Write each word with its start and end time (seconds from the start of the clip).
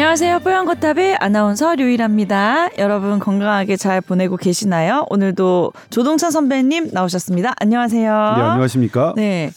안녕하세요. 0.00 0.38
뽀얀거탑의 0.38 1.16
아나운서 1.20 1.74
류일합니다. 1.74 2.70
여러분 2.78 3.18
건강하게 3.18 3.76
잘 3.76 4.00
보내고 4.00 4.38
계시나요? 4.38 5.04
오늘도 5.10 5.74
조동찬 5.90 6.30
선배님 6.30 6.88
나오셨습니다. 6.90 7.52
안녕하세요. 7.58 8.10
네, 8.10 8.42
안녕하십니까? 8.42 9.12
네. 9.14 9.50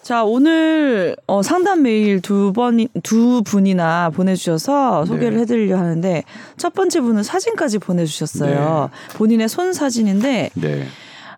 자, 0.00 0.22
오늘 0.22 1.16
어, 1.26 1.42
상담 1.42 1.82
메일 1.82 2.20
두 2.20 2.52
번, 2.52 2.86
두 3.02 3.42
분이나 3.44 4.10
보내 4.10 4.36
주셔서 4.36 5.04
소개를 5.04 5.34
네. 5.34 5.40
해 5.40 5.44
드리려 5.46 5.76
하는데 5.76 6.22
첫 6.56 6.74
번째 6.74 7.00
분은 7.00 7.24
사진까지 7.24 7.80
보내 7.80 8.04
주셨어요. 8.04 8.88
본인의 9.14 9.48
손 9.48 9.72
사진인데 9.72 10.50
네. 10.54 10.86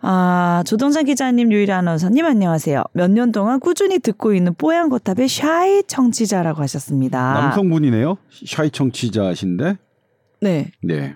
아, 0.07 0.63
조동찬 0.67 1.07
기자님, 1.07 1.51
유일 1.51 1.73
아나운서님 1.73 2.27
안녕하세요. 2.27 2.83
몇 2.93 3.11
년 3.11 3.33
동안 3.33 3.59
꾸준히 3.59 3.99
듣고 3.99 4.35
있는 4.35 4.53
뽀얀거탑의 4.55 5.29
샤이 5.29 5.83
청취자라고 5.87 6.61
하셨습니다. 6.61 7.33
남성분이네요. 7.33 8.19
샤이 8.47 8.71
청취자신데. 8.71 9.79
네. 10.43 10.71
네. 10.83 11.15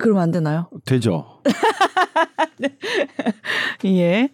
그러면 0.00 0.24
안 0.24 0.30
되나요? 0.32 0.68
되죠. 0.84 1.35
예. 3.84 4.28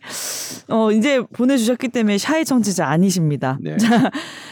어, 0.69 0.93
이제 0.93 1.21
보내주셨기 1.33 1.89
때문에 1.89 2.19
샤이 2.19 2.45
청취자 2.45 2.87
아니십니다. 2.87 3.59
네. 3.61 3.77
자, 3.79 4.11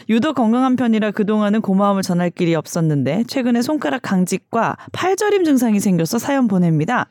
유독 0.09 0.35
건강한 0.35 0.75
편이라 0.75 1.11
그동안은 1.11 1.61
고마움을 1.61 2.01
전할 2.01 2.29
길이 2.29 2.55
없었는데, 2.55 3.25
최근에 3.27 3.61
손가락 3.61 4.01
강직과 4.01 4.77
팔저림 4.91 5.43
증상이 5.43 5.79
생겨서 5.79 6.19
사연 6.19 6.47
보냅니다. 6.47 7.07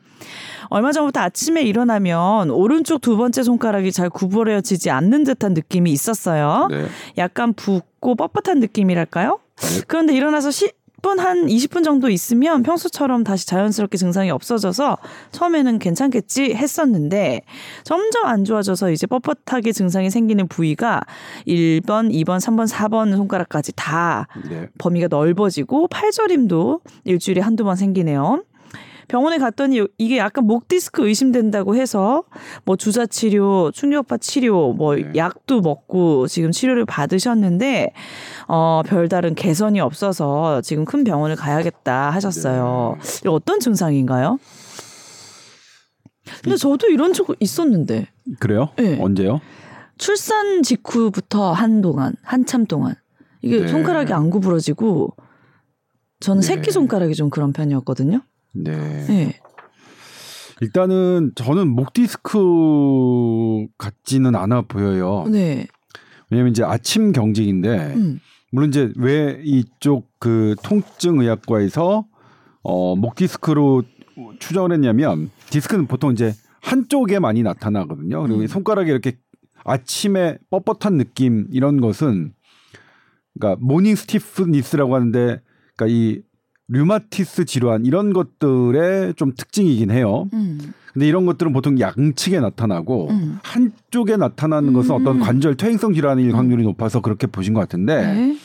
얼마 0.69 0.91
전부터 0.91 1.19
아침에 1.19 1.63
일어나면 1.63 2.49
오른쪽 2.49 3.01
두 3.01 3.17
번째 3.17 3.43
손가락이 3.43 3.91
잘 3.91 4.09
구부러지지 4.09 4.89
않는 4.89 5.25
듯한 5.25 5.53
느낌이 5.53 5.91
있었어요. 5.91 6.67
네. 6.71 6.85
약간 7.17 7.53
붓고 7.53 8.15
뻣뻣한 8.15 8.59
느낌이랄까요? 8.59 9.39
네. 9.57 9.81
그런데 9.87 10.15
일어나서 10.15 10.49
10분 11.01 11.17
한 11.17 11.47
20분 11.47 11.83
정도 11.83 12.09
있으면 12.09 12.63
평소처럼 12.63 13.23
다시 13.23 13.47
자연스럽게 13.47 13.97
증상이 13.97 14.31
없어져서 14.31 14.97
처음에는 15.31 15.79
괜찮겠지 15.79 16.53
했었는데 16.53 17.41
점점 17.83 18.25
안 18.25 18.45
좋아져서 18.45 18.91
이제 18.91 19.07
뻣뻣하게 19.07 19.73
증상이 19.73 20.09
생기는 20.09 20.47
부위가 20.47 21.01
1번, 21.47 22.11
2번, 22.11 22.39
3번, 22.39 22.69
4번 22.69 23.15
손가락까지 23.15 23.73
다 23.75 24.27
네. 24.49 24.67
범위가 24.77 25.07
넓어지고 25.09 25.87
팔저림도 25.87 26.81
일주일에 27.03 27.41
한두 27.41 27.63
번 27.63 27.75
생기네요. 27.75 28.43
병원에 29.11 29.39
갔더니 29.39 29.81
이게 29.97 30.17
약간 30.19 30.45
목 30.45 30.69
디스크 30.69 31.05
의심된다고 31.05 31.75
해서 31.75 32.23
뭐 32.63 32.77
주사 32.77 33.05
치료, 33.05 33.69
충격파 33.71 34.19
치료, 34.19 34.71
뭐 34.71 34.95
네. 34.95 35.11
약도 35.17 35.59
먹고 35.59 36.27
지금 36.27 36.51
치료를 36.51 36.85
받으셨는데 36.85 37.91
어 38.47 38.81
별다른 38.85 39.35
개선이 39.35 39.81
없어서 39.81 40.61
지금 40.61 40.85
큰 40.85 41.03
병원을 41.03 41.35
가야겠다 41.35 42.09
하셨어요. 42.11 42.97
네. 43.23 43.29
어떤 43.29 43.59
증상인가요? 43.59 44.39
근데 46.41 46.55
저도 46.55 46.87
이런 46.87 47.11
적 47.11 47.27
있었는데 47.37 48.07
그래요? 48.39 48.69
네. 48.77 48.97
언제요? 48.97 49.41
출산 49.97 50.63
직후부터 50.63 51.51
한동안 51.51 52.13
한참 52.23 52.65
동안 52.65 52.95
이게 53.41 53.59
네. 53.59 53.67
손가락이 53.67 54.13
안 54.13 54.29
구부러지고 54.29 55.17
저는 56.21 56.39
네. 56.43 56.47
새끼 56.47 56.71
손가락이 56.71 57.13
좀 57.13 57.29
그런 57.29 57.51
편이었거든요. 57.51 58.21
네. 58.53 59.05
네. 59.07 59.39
일단은 60.61 61.31
저는 61.35 61.67
목 61.67 61.93
디스크 61.93 63.65
같지는 63.77 64.35
않아 64.35 64.63
보여요. 64.63 65.25
네. 65.29 65.67
왜냐면 66.29 66.51
이제 66.51 66.63
아침 66.63 67.11
경직인데 67.11 67.93
음. 67.95 68.19
물론 68.51 68.69
이제 68.69 68.91
왜 68.95 69.41
이쪽 69.43 70.07
그 70.19 70.55
통증 70.63 71.19
의학과에서 71.19 72.05
어, 72.63 72.95
목 72.95 73.15
디스크로 73.15 73.83
추정을 74.39 74.71
했냐면 74.71 75.31
디스크는 75.49 75.87
보통 75.87 76.11
이제 76.11 76.33
한쪽에 76.61 77.19
많이 77.19 77.41
나타나거든요. 77.41 78.21
그리고 78.21 78.39
음. 78.39 78.43
이 78.43 78.47
손가락에 78.47 78.91
이렇게 78.91 79.17
아침에 79.63 80.37
뻣뻣한 80.51 80.97
느낌 80.97 81.47
이런 81.51 81.81
것은 81.81 82.33
그러니까 83.33 83.59
morning 83.65 83.95
stiffness라고 83.95 84.95
하는데 84.95 85.41
그러니까 85.75 85.87
이 85.87 86.21
류마티스 86.71 87.45
질환 87.45 87.85
이런 87.85 88.13
것들의 88.13 89.13
좀 89.15 89.33
특징이긴 89.35 89.91
해요. 89.91 90.27
음. 90.33 90.73
근데 90.93 91.07
이런 91.07 91.25
것들은 91.25 91.53
보통 91.53 91.79
양측에 91.79 92.39
나타나고 92.39 93.09
음. 93.09 93.39
한쪽에 93.43 94.17
나타나는 94.17 94.73
것은 94.73 94.95
음. 94.95 95.01
어떤 95.01 95.19
관절 95.19 95.55
퇴행성 95.55 95.93
질환일 95.93 96.35
확률이 96.35 96.63
높아서 96.63 97.01
그렇게 97.01 97.27
보신 97.27 97.53
것 97.53 97.59
같은데 97.61 98.01
네. 98.01 98.37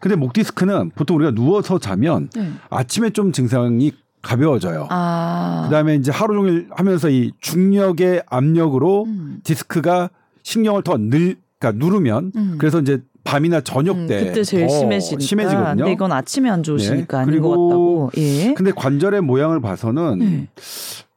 근데 0.00 0.16
목 0.16 0.34
디스크는 0.34 0.90
보통 0.94 1.16
우리가 1.16 1.30
누워서 1.30 1.78
자면 1.78 2.28
네. 2.34 2.52
아침에 2.68 3.10
좀 3.10 3.32
증상이 3.32 3.92
가벼워져요. 4.20 4.86
아. 4.90 5.62
그다음에 5.66 5.96
이제 5.96 6.10
하루 6.10 6.34
종일 6.34 6.68
하면서 6.70 7.08
이 7.10 7.32
중력의 7.40 8.24
압력으로 8.26 9.04
음. 9.04 9.40
디스크가 9.44 10.10
신경을 10.42 10.82
더 10.82 10.96
늘, 10.98 11.36
그러니까 11.58 11.84
누르면 11.84 12.32
음. 12.36 12.56
그래서 12.58 12.80
이제 12.80 13.02
밤이나 13.24 13.60
저녁 13.62 13.96
음, 13.96 14.06
때 14.06 14.26
그때 14.26 14.44
제일 14.44 14.66
더 14.66 14.78
심해지니까. 14.78 15.20
심해지거든요. 15.24 15.76
근데 15.76 15.92
이건 15.92 16.12
아침에 16.12 16.50
안 16.50 16.62
좋으시니까 16.62 17.18
네. 17.18 17.22
아닌 17.22 17.40
것 17.42 17.48
그리고 17.48 17.66
같다고. 17.68 18.10
예. 18.18 18.54
근데 18.54 18.70
관절의 18.70 19.22
모양을 19.22 19.60
봐서는 19.60 20.18
네. 20.18 20.48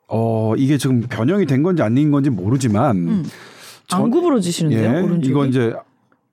어 0.07 0.53
이게 0.57 0.77
지금 0.77 1.01
변형이 1.01 1.45
된 1.45 1.63
건지 1.63 1.83
아닌 1.83 2.11
건지 2.11 2.29
모르지만 2.29 2.95
음. 2.97 3.25
전- 3.87 4.03
안 4.03 4.09
구부러지시는데요, 4.11 4.97
예, 4.97 5.01
오른쪽이? 5.01 5.27
이건 5.29 5.49
이제 5.49 5.73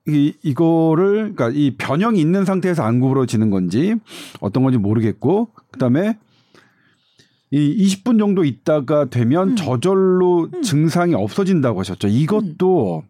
이 0.07 0.33
이거를 0.43 1.33
그러니까 1.35 1.49
이 1.53 1.75
변형이 1.77 2.19
있는 2.21 2.45
상태에서 2.45 2.83
안 2.83 2.99
구부러지는 2.99 3.49
건지 3.49 3.95
어떤 4.39 4.63
건지 4.63 4.77
모르겠고 4.77 5.49
그다음에 5.71 6.17
이 7.51 7.85
20분 7.87 8.19
정도 8.19 8.43
있다가 8.43 9.05
되면 9.09 9.49
음. 9.51 9.55
저절로 9.55 10.49
증상이 10.63 11.13
없어진다고 11.15 11.79
하셨죠. 11.79 12.07
이것도 12.07 13.03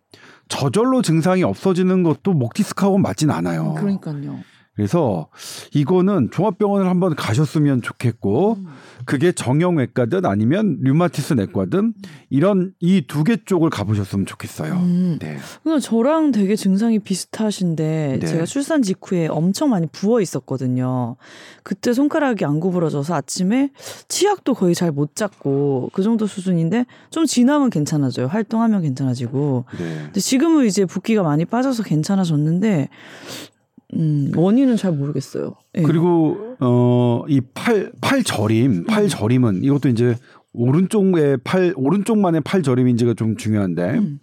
저절로 0.48 1.02
증상이 1.02 1.44
없어지는 1.44 2.04
것도 2.04 2.34
목 2.34 2.54
디스크하고 2.54 2.98
맞진 2.98 3.32
않아요. 3.32 3.72
음, 3.72 3.76
그러니까요. 3.76 4.40
그래서 4.76 5.30
이거는 5.74 6.30
종합병원을 6.32 6.88
한번 6.90 7.16
가셨으면 7.16 7.82
좋겠고 7.82 8.56
음. 8.56 8.68
그게 9.06 9.32
정형외과든 9.32 10.26
아니면 10.26 10.78
류마티스 10.82 11.34
내과든 11.34 11.94
이런 12.30 12.74
이 12.80 13.02
두 13.08 13.24
개 13.24 13.38
쪽을 13.44 13.70
가보셨으면 13.70 14.26
좋겠어요. 14.26 14.74
음. 14.74 15.18
네. 15.20 15.38
그냥 15.64 15.80
저랑 15.80 16.32
되게 16.32 16.56
증상이 16.56 17.00
비슷하신데 17.00 18.18
네. 18.20 18.26
제가 18.26 18.46
출산 18.46 18.82
직후에 18.82 19.28
엄청 19.28 19.70
많이 19.70 19.88
부어 19.88 20.22
있었거든요. 20.22 21.16
그때 21.64 21.94
손가락이 21.94 22.46
안 22.46 22.60
구부러져서 22.60 23.14
아침에 23.16 23.70
치약도 24.08 24.54
거의 24.54 24.74
잘 24.76 24.92
못 24.92 25.16
잡고 25.16 25.90
그 25.94 26.04
정도 26.04 26.26
수준인데 26.28 26.86
좀 27.10 27.26
지나면 27.26 27.70
괜찮아져요. 27.70 28.28
활동하면 28.28 28.82
괜찮아지고. 28.82 29.66
네. 29.78 29.96
근데 30.06 30.20
지금은 30.20 30.66
이제 30.66 30.86
붓기가 30.86 31.22
많이 31.24 31.44
빠져서 31.46 31.84
괜찮아졌는데 31.84 32.90
음, 33.96 34.32
원인은 34.36 34.76
잘 34.78 34.92
모르겠어요. 34.92 35.56
예. 35.78 35.82
그리고 35.82 36.56
어이 36.60 37.42
팔 37.54 37.92
팔 38.02 38.24
저림, 38.24 38.86
팔 38.86 39.08
저림은 39.08 39.64
이것도 39.64 39.90
이제 39.90 40.16
오른쪽의 40.54 41.40
팔 41.44 41.74
오른쪽만의 41.76 42.42
팔 42.42 42.64
저림인지가 42.64 43.14
좀 43.16 43.36
중요한데 43.36 43.98
음, 43.98 44.20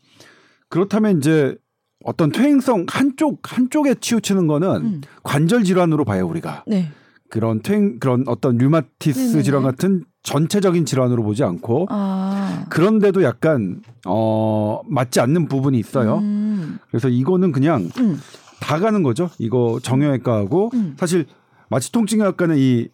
그렇다면 0.68 1.18
이제 1.18 1.56
어떤 2.04 2.32
퇴행성 2.32 2.86
한쪽 2.88 3.40
한쪽에 3.44 3.94
치우치는 4.00 4.46
거는 4.46 4.68
음. 4.76 5.00
관절 5.22 5.64
질환으로 5.64 6.04
봐요 6.04 6.26
우리가 6.26 6.64
네. 6.66 6.88
그런 7.28 7.62
퇴행 7.62 7.98
그런 7.98 8.24
어떤 8.26 8.58
류마티스 8.58 9.18
네네네. 9.18 9.42
질환 9.42 9.62
같은 9.62 10.04
전체적인 10.22 10.84
질환으로 10.84 11.22
보지 11.22 11.42
않고 11.44 11.86
아. 11.90 12.66
그런데도 12.68 13.22
약간 13.22 13.80
어 14.06 14.80
맞지 14.86 15.20
않는 15.20 15.48
부분이 15.48 15.78
있어요. 15.78 16.18
음. 16.18 16.78
그래서 16.88 17.08
이거는 17.08 17.52
그냥 17.52 17.88
음. 17.98 18.18
다 18.62 18.78
가는 18.78 19.02
거죠. 19.02 19.28
이거 19.38 19.78
정형외과하고 19.82 20.70
음. 20.74 20.94
사실 20.98 21.26
마취 21.68 21.90
통증의학과는 21.92 22.56
이 22.58 22.88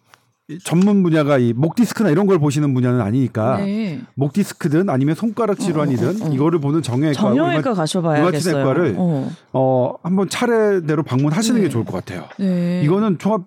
전문 0.63 1.03
분야가 1.03 1.37
이 1.37 1.53
목 1.55 1.75
디스크나 1.75 2.09
이런 2.09 2.25
걸 2.25 2.39
보시는 2.39 2.73
분야는 2.73 3.01
아니니까 3.01 3.57
네. 3.57 4.01
목 4.15 4.33
디스크든 4.33 4.89
아니면 4.89 5.13
손가락 5.13 5.59
질환이든 5.59 6.07
어, 6.07 6.25
어, 6.25 6.29
어. 6.29 6.33
이거를 6.33 6.59
보는 6.59 6.81
정형외과 6.81 7.13
정형외과 7.21 7.73
가셔봐야겠어요. 7.75 8.55
류마티스과를 8.57 8.95
어. 8.97 9.29
어 9.53 9.93
한번 10.01 10.27
차례대로 10.27 11.03
방문하시는 11.03 11.59
네. 11.61 11.67
게 11.67 11.69
좋을 11.71 11.85
것 11.85 11.93
같아요. 11.93 12.25
네. 12.39 12.81
이거는 12.83 13.19
종합 13.19 13.43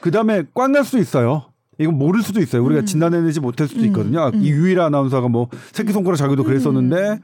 그 0.00 0.12
다음에 0.12 0.44
꽝 0.54 0.70
날 0.70 0.84
수도 0.84 0.98
있어요. 0.98 1.46
이건 1.80 1.98
모를 1.98 2.22
수도 2.22 2.40
있어요. 2.40 2.62
우리가 2.64 2.82
음. 2.82 2.86
진단해내지 2.86 3.40
못할 3.40 3.66
수도 3.66 3.80
음. 3.80 3.86
있거든요. 3.86 4.20
아, 4.20 4.28
음. 4.28 4.40
이 4.42 4.50
유일한 4.50 4.86
아나운서가 4.86 5.26
뭐 5.28 5.48
새끼손가락 5.72 6.16
자기도 6.16 6.44
그랬었는데 6.44 7.18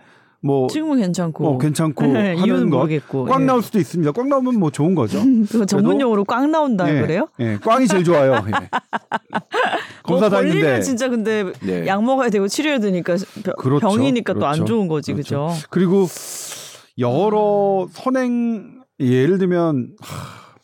뭐 0.45 0.67
지금은 0.69 0.99
괜찮고. 0.99 1.47
어, 1.49 1.59
괜찮고 1.59 2.05
이유는 2.37 2.39
하는 2.39 2.71
거. 2.71 2.79
모르겠고. 2.79 3.25
꽝 3.25 3.43
예. 3.43 3.47
나올 3.47 3.63
수도 3.63 3.79
있습니다. 3.79 4.13
꽝 4.13 4.29
나오면 4.29 4.59
뭐 4.61 4.71
좋은 4.71 4.95
거죠. 4.95 5.19
그거 5.51 5.65
전문 5.65 5.99
용어로 6.01 6.25
꽝 6.25 6.51
나온다 6.51 6.95
예, 6.95 7.01
그래요? 7.01 7.29
예, 7.41 7.57
꽝이 7.63 7.87
제일 7.89 8.05
좋아요. 8.05 8.35
예. 8.47 8.69
검사 10.03 10.29
뭐다 10.29 10.37
걸리면 10.37 10.57
했는데. 10.57 10.81
진짜 10.83 11.09
근데 11.09 11.51
네. 11.63 11.87
약 11.87 12.05
먹어야 12.05 12.29
되고 12.29 12.47
치료해야 12.47 12.79
되니까 12.79 13.17
병- 13.43 13.55
그렇죠. 13.59 13.87
안 13.89 13.97
그렇죠. 13.97 14.65
좋은 14.67 14.87
거지 14.89 15.13
그렇죠. 15.15 15.49
그죠? 15.49 15.67
그리고 15.71 16.07
여러 16.99 17.89
선행 17.93 18.83
예를 19.01 19.39
들면 19.39 19.95
하, 20.01 20.55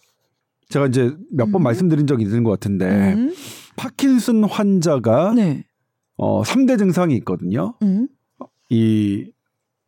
제가 0.68 0.86
이제 0.88 1.14
몇번 1.32 1.62
음. 1.62 1.64
말씀드린 1.64 2.06
적이 2.06 2.24
있는 2.24 2.44
것 2.44 2.50
같은데 2.50 3.14
음. 3.14 3.34
파킨슨 3.76 4.44
환자가 4.44 5.32
네. 5.34 5.64
어 6.18 6.42
3대 6.42 6.78
증상이 6.78 7.16
있거든요. 7.16 7.74
음. 7.82 8.08
이 8.68 9.26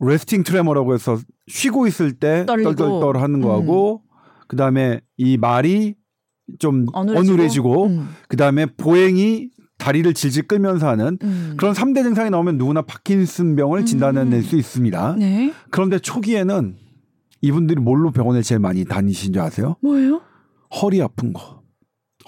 레스팅 0.03 0.43
트레머라고 0.43 0.95
해서 0.95 1.19
쉬고 1.49 1.87
있을 1.87 2.13
때 2.13 2.45
떨리고. 2.47 2.75
떨떨떨 2.75 3.23
하는 3.23 3.41
거하고 3.41 4.03
그다음에 4.49 5.01
이 5.17 5.37
말이 5.37 5.95
좀 6.59 6.87
어눌해지고. 6.93 7.31
어눌해지고 7.33 7.87
음. 7.87 8.09
그다음에 8.29 8.67
보행이 8.67 9.49
다리를 9.79 10.13
질질 10.15 10.47
끌면서 10.47 10.89
하는 10.89 11.19
음. 11.23 11.55
그런 11.57 11.73
3대 11.73 12.03
증상이 12.03 12.31
나오면 12.31 12.59
누구나 12.59 12.83
파킨슨병을 12.83 13.85
진단해낼 13.87 14.41
음. 14.41 14.43
수 14.43 14.57
있습니다. 14.57 15.17
네. 15.19 15.53
그런데 15.71 15.99
초기에는 15.99 16.77
이분들이 17.41 17.81
뭘로 17.81 18.13
병원에 18.13 18.43
제일 18.43 18.61
많이 18.61 18.85
다니신 18.85 19.33
줄 19.33 19.43
아세요? 19.43 19.77
뭐예요? 19.83 20.21
허리 20.81 21.03
아픈 21.03 21.33
거. 21.33 21.63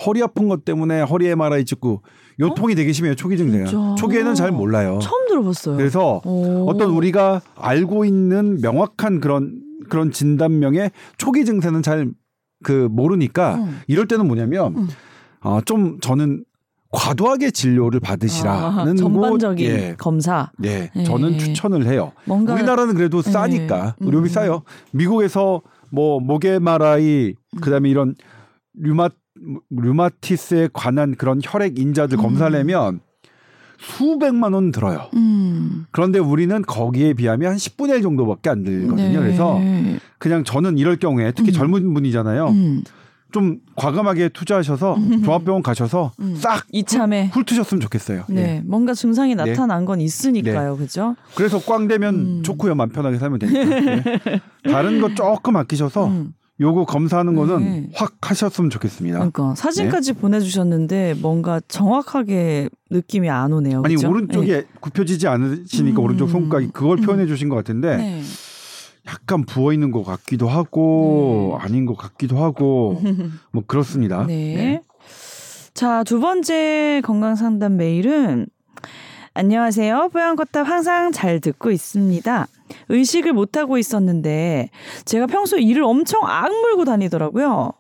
허리 0.05 0.23
아픈 0.23 0.49
것 0.49 0.65
때문에 0.65 1.03
허리 1.03 1.29
MRI 1.29 1.65
찍고 1.65 2.03
요통이 2.41 2.75
되게 2.75 2.93
심해요. 2.93 3.15
초기 3.15 3.37
증세가. 3.37 3.65
어? 3.65 3.67
진짜? 3.67 3.95
초기에는 3.97 4.35
잘 4.35 4.51
몰라요. 4.51 4.99
처음 5.03 5.27
들어봤어요. 5.29 5.77
그래서 5.77 6.21
오. 6.25 6.69
어떤 6.69 6.91
우리가 6.91 7.43
알고 7.57 8.05
있는 8.05 8.61
명확한 8.61 9.21
그런 9.21 9.61
그런 9.89 10.11
진단명의 10.11 10.91
초기 11.19 11.45
증세는 11.45 11.83
잘 11.83 12.13
그 12.65 12.89
모르니까 12.91 13.57
음. 13.57 13.81
이럴 13.87 14.09
때는 14.09 14.27
뭐냐면 14.27 14.77
음. 14.77 14.89
어, 15.43 15.61
좀 15.65 16.01
저는 16.01 16.45
과도하게 16.91 17.51
진료를 17.51 18.01
받으시라는 18.01 18.93
아, 18.93 18.95
전반적인 18.95 19.71
곳, 19.71 19.79
예, 19.79 19.95
검사. 19.99 20.51
예, 20.65 20.91
예. 20.95 21.05
저는 21.05 21.39
추천을 21.39 21.87
해요. 21.87 22.13
뭔가 22.25 22.55
우리나라는 22.55 22.95
그래도 22.95 23.19
예. 23.19 23.31
싸니까 23.31 23.97
의료비 24.01 24.29
음. 24.29 24.33
싸요. 24.33 24.63
미국에서 24.93 25.61
뭐 25.91 26.21
목에 26.21 26.59
마라이 26.59 27.35
그다음에 27.61 27.91
이런 27.91 28.15
류마 28.75 29.09
류마티스에 29.71 30.69
관한 30.73 31.15
그런 31.17 31.41
혈액 31.43 31.79
인자들 31.79 32.19
음. 32.19 32.23
검사하려면 32.23 33.01
수백만 33.79 34.53
원 34.53 34.71
들어요. 34.71 35.09
음. 35.15 35.87
그런데 35.91 36.19
우리는 36.19 36.63
거기에 36.63 37.15
비하면 37.15 37.51
한 37.53 37.57
10분의 37.57 37.97
1 37.97 38.03
정도밖에 38.03 38.51
안 38.51 38.65
들거든요. 38.65 39.21
그래서 39.21 39.59
네. 39.59 39.99
그냥 40.19 40.45
저는 40.45 40.79
이럴 40.79 40.97
경우에 40.97 41.33
특히 41.33 41.51
음. 41.51 41.53
젊은 41.53 41.95
분이잖아요. 41.95 42.49
음. 42.49 42.85
좀 43.33 43.59
과감하게 43.75 44.29
투자하셔서 44.29 44.97
종합병원 45.25 45.65
가셔서 45.65 46.13
음. 46.21 46.37
싹 46.37 46.67
이참에 46.71 47.31
훑으셨으면 47.33 47.81
좋겠어요. 47.81 48.27
네, 48.29 48.41
예. 48.41 48.63
뭔가 48.65 48.95
증상이 48.95 49.35
네. 49.35 49.45
나타난 49.45 49.85
건 49.85 50.01
있으니까요, 50.01 50.77
그죠? 50.77 51.17
그래서 51.35 51.59
꽝 51.59 51.89
되면 51.89 52.15
음. 52.15 52.43
좋고요. 52.45 52.77
맘 52.77 52.91
편하게 52.91 53.19
살면 53.19 53.41
되니까. 53.41 53.61
예. 54.67 54.71
다른 54.71 55.01
거 55.01 55.13
조금 55.17 55.57
아끼셔서 55.57 56.07
음. 56.07 56.33
요거 56.61 56.85
검사하는 56.85 57.35
거는 57.35 57.59
네. 57.59 57.89
확 57.95 58.15
하셨으면 58.21 58.71
좋겠습니다. 58.71 59.19
그러니까 59.19 59.55
사진까지 59.57 60.15
네. 60.15 60.21
보내주셨는데 60.21 61.15
뭔가 61.21 61.61
정확하게 61.67 62.69
느낌이 62.91 63.29
안 63.29 63.53
오네요. 63.53 63.83
아니 63.85 63.97
그죠? 63.97 64.09
오른쪽에 64.09 64.65
굽혀지지 64.81 65.27
않으시니까 65.27 66.01
음. 66.01 66.05
오른쪽 66.05 66.29
손가락이 66.29 66.71
그걸 66.73 66.99
음. 66.99 67.03
표현해 67.03 67.27
주신 67.27 67.49
것 67.49 67.57
같은데 67.57 67.97
네. 67.97 68.23
약간 69.07 69.45
부어 69.45 69.73
있는 69.73 69.91
것 69.91 70.05
같기도 70.05 70.49
하고 70.49 71.59
아닌 71.61 71.87
것 71.87 71.97
같기도 71.97 72.39
하고 72.39 73.03
뭐 73.51 73.65
그렇습니다. 73.67 74.25
네. 74.27 74.81
자, 75.75 76.05
두 76.05 76.21
번째 76.21 77.03
건강 77.05 77.35
상담 77.35 77.77
메일은 77.77 78.47
안녕하세요. 79.35 80.11
뽀얀 80.13 80.37
거탑 80.37 80.69
항상 80.69 81.11
잘 81.11 81.41
듣고 81.41 81.73
있습니다. 81.73 82.47
의식을 82.89 83.33
못하고 83.33 83.79
있었는데 83.79 84.71
제가 85.05 85.27
평소 85.27 85.59
이를 85.59 85.83
엄청 85.85 86.23
악물고 86.25 86.85
다니더라고요. 86.85 87.73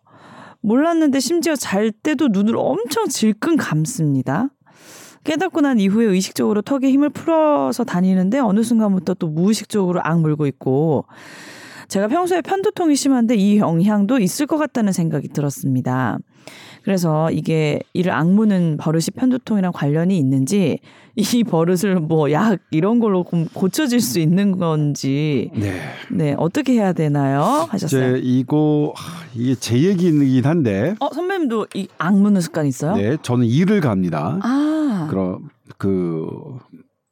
몰랐는데 0.60 1.20
심지어 1.20 1.54
잘 1.56 1.90
때도 1.90 2.28
눈을 2.28 2.56
엄청 2.56 3.06
질끈 3.08 3.56
감습니다. 3.56 4.48
깨닫고 5.25 5.62
난 5.62 5.81
이후에 5.81 6.06
의식적으로 6.06 6.62
턱에 6.62 6.90
힘을 6.90 7.10
풀어서 7.10 7.84
다니는데 7.84 8.38
어느 8.38 8.62
순간부터 8.62 9.14
또 9.14 9.28
무의식적으로 9.28 10.00
악물고 10.02 10.46
있고 10.46 11.06
제가 11.88 12.08
평소에 12.08 12.40
편두통이 12.40 12.96
심한데 12.96 13.34
이 13.34 13.58
영향도 13.58 14.19
있을 14.19 14.46
것 14.46 14.58
같다는 14.58 14.92
생각이 14.92 15.28
들었습니다. 15.28 16.19
그래서 16.84 17.31
이게 17.31 17.81
이를 17.94 18.12
악무는 18.12 18.76
버릇이 18.78 19.06
편두통이랑 19.16 19.72
관련이 19.72 20.16
있는지 20.19 20.81
이 21.16 21.44
버릇을 21.44 22.00
뭐 22.00 22.31
약 22.31 22.58
이런 22.70 22.98
걸로 22.98 23.25
좀 23.28 23.46
고쳐질 23.54 24.00
수 24.00 24.19
있는 24.20 24.58
건지 24.58 25.50
네. 25.54 25.81
네 26.10 26.34
어떻게 26.36 26.72
해야 26.75 26.92
되나요 26.92 27.40
하셨어요. 27.42 28.16
이제 28.16 28.20
이거 28.26 28.92
하, 28.96 29.25
이게 29.34 29.54
제 29.54 29.81
얘기이긴 29.81 30.44
한데 30.44 30.94
어 31.00 31.08
선배님도 31.12 31.69
이 31.75 31.88
악무는 31.98 32.40
습관 32.40 32.66
있어요? 32.66 32.96
네 32.96 33.16
저는 33.22 33.46
이를 33.46 33.81
갑니다. 33.81 34.38
아, 34.42 35.06
그럼 35.08 35.48
그 35.78 36.26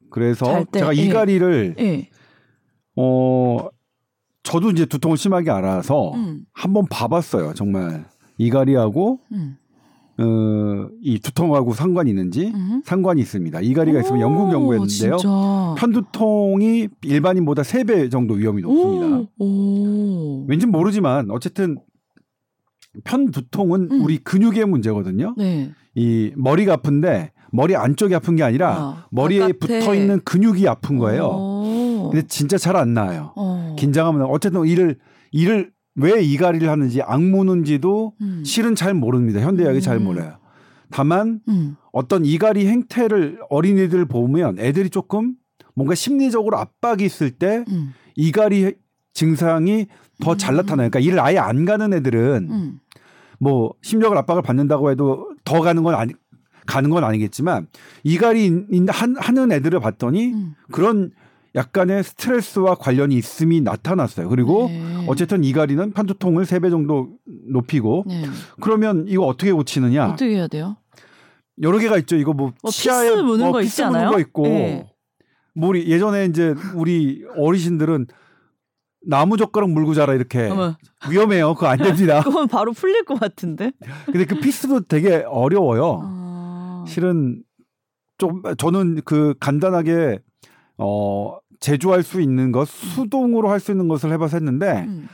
그래서 0.09 0.63
때, 0.71 0.79
제가 0.79 0.95
예. 0.95 1.01
이가리를 1.01 1.75
예. 1.79 2.09
어 2.95 3.69
저도 4.43 4.69
이제 4.71 4.85
두통을 4.85 5.17
심하게 5.17 5.49
알아서 5.49 6.11
음, 6.13 6.41
한번 6.53 6.85
봐봤어요. 6.89 7.53
정말 7.53 8.05
이가리하고 8.37 9.19
음, 9.31 9.57
어, 10.19 10.87
이 11.01 11.19
두통하고 11.19 11.73
상관이 11.73 12.09
있는지 12.11 12.51
음. 12.53 12.81
상관이 12.85 13.21
있습니다. 13.21 13.61
이가리가 13.61 13.99
있으면 14.01 14.21
영국. 14.21 14.87
진짜. 14.87 15.75
편두통이 15.77 16.87
일반인보다 17.03 17.63
3배 17.63 18.11
정도 18.11 18.35
위험이 18.35 18.61
높습니다. 18.61 19.29
왠지 20.47 20.65
모르지만 20.67 21.31
어쨌든 21.31 21.77
편두통은 23.03 23.89
음. 23.91 24.03
우리 24.03 24.17
근육의 24.19 24.65
문제거든요. 24.65 25.33
네. 25.37 25.71
이 25.95 26.31
머리가 26.35 26.73
아픈데 26.73 27.31
머리 27.51 27.75
안쪽이 27.75 28.13
아픈 28.15 28.35
게 28.35 28.43
아니라 28.43 28.75
아, 28.75 29.05
머리에 29.11 29.39
바깥에. 29.39 29.79
붙어 29.79 29.95
있는 29.95 30.19
근육이 30.23 30.67
아픈 30.67 30.97
거예요. 30.97 31.25
오. 31.25 32.09
근데 32.11 32.25
진짜 32.27 32.57
잘 32.57 32.75
안 32.75 32.93
나아요. 32.93 33.31
어. 33.35 33.75
긴장하면 33.77 34.23
어쨌든 34.23 34.65
이를 34.65 34.97
이를 35.31 35.71
왜 35.95 36.21
이가리를 36.23 36.67
하는지 36.69 37.01
악무는지도 37.01 38.13
음. 38.21 38.43
실은 38.45 38.75
잘 38.75 38.93
모릅니다. 38.93 39.41
현대의학이 39.41 39.81
잘 39.81 39.97
음. 39.97 40.05
몰라요. 40.05 40.37
다만 40.89 41.39
음. 41.47 41.75
어떤 41.91 42.25
이가리 42.25 42.67
행태를 42.67 43.39
어린이들 43.49 44.05
보면 44.05 44.59
애들이 44.59 44.89
조금 44.89 45.35
뭔가 45.75 45.95
심리적으로 45.95 46.57
압박이 46.57 47.03
있을 47.05 47.31
때 47.31 47.63
음. 47.69 47.93
이가리 48.15 48.73
증상이 49.13 49.87
더잘 50.21 50.53
음. 50.53 50.57
나타나요. 50.57 50.89
그러니까 50.89 50.99
일을 50.99 51.19
아예 51.19 51.37
안 51.37 51.65
가는 51.65 51.93
애들은 51.93 52.47
음. 52.49 52.79
뭐 53.39 53.73
심력을 53.81 54.15
압박을 54.17 54.41
받는다고 54.41 54.89
해도 54.91 55.31
더 55.43 55.61
가는 55.61 55.83
건 55.83 55.95
아니 55.95 56.13
가는 56.65 56.89
건 56.89 57.03
아니겠지만 57.03 57.67
인- 58.71 58.87
한, 58.89 59.15
하는 59.17 59.51
애들을 59.51 59.79
봤더니 59.79 60.33
음. 60.33 60.53
그런 60.71 61.11
약간의 61.55 62.03
스트레스와 62.03 62.75
관련이 62.75 63.15
있음이 63.15 63.61
나타났어요. 63.61 64.27
그리고 64.29 64.67
네. 64.69 65.05
어쨌든 65.07 65.43
이갈이는 65.43 65.91
편두통을 65.91 66.45
세 66.45 66.59
배 66.59 66.69
정도 66.69 67.09
높이고 67.51 68.05
네. 68.07 68.23
그러면 68.61 69.05
이거 69.07 69.25
어떻게 69.25 69.51
고치느냐? 69.51 70.07
어떻게 70.07 70.35
해야 70.35 70.47
돼요? 70.47 70.77
여러 71.61 71.77
개가 71.77 71.97
있죠. 71.99 72.15
이거 72.15 72.33
뭐 72.33 72.53
어, 72.63 72.69
치아에 72.71 73.09
piece 73.11 73.21
무는 73.21 73.51
거 73.51 73.59
piece 73.59 73.67
있지 73.69 73.83
무는 73.85 73.95
않아요? 73.99 74.11
거 74.11 74.19
있고 74.19 74.43
네. 74.47 74.89
뭐 75.55 75.69
우리 75.69 75.87
예전에 75.87 76.25
이제 76.25 76.55
우리 76.75 77.23
어르신들은 77.37 78.07
나무 79.05 79.37
젓가락 79.37 79.69
물고 79.69 79.93
자라 79.93 80.13
이렇게 80.15 80.47
어머, 80.49 80.75
위험해요. 81.11 81.53
그거 81.53 81.67
안 81.67 81.77
됩니다. 81.77 82.21
그건 82.25 82.47
바로 82.47 82.71
풀릴 82.71 83.03
것 83.05 83.19
같은데. 83.19 83.71
근데 84.05 84.25
그 84.25 84.39
piece도 84.39 84.81
되게 84.87 85.23
어려워요. 85.27 85.99
아. 86.01 86.85
실은 86.87 87.43
좀 88.17 88.41
저는 88.57 89.01
그 89.05 89.35
간단하게 89.39 90.19
어 90.77 91.37
제조할 91.63 92.03
수 92.03 92.19
있는 92.19 92.51
것 92.51 92.67
수동으로 92.67 93.49
할 93.49 93.59
수 93.63 93.71
있는 93.71 93.87
것을 93.87 94.11
해봐서 94.11 94.35
했는데 94.35 94.83
음. 94.85 95.07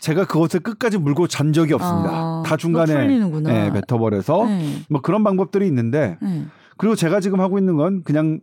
제가 0.00 0.26
그것을 0.26 0.60
끝까지 0.60 0.96
물고 0.96 1.26
잔 1.26 1.52
적이 1.52 1.74
없습니다. 1.74 2.10
아, 2.12 2.42
다 2.46 2.56
중간에. 2.56 3.08
네, 3.42 3.72
뱉어버려서 3.72 4.46
네. 4.46 4.76
뭐 4.88 5.00
그런 5.00 5.24
방법들이 5.24 5.66
있는데 5.66 6.16
네. 6.22 6.46
그리고 6.76 6.94
제가 6.94 7.18
지금 7.18 7.40
하고 7.40 7.58
있는 7.58 7.76
건 7.76 8.04
그냥 8.04 8.38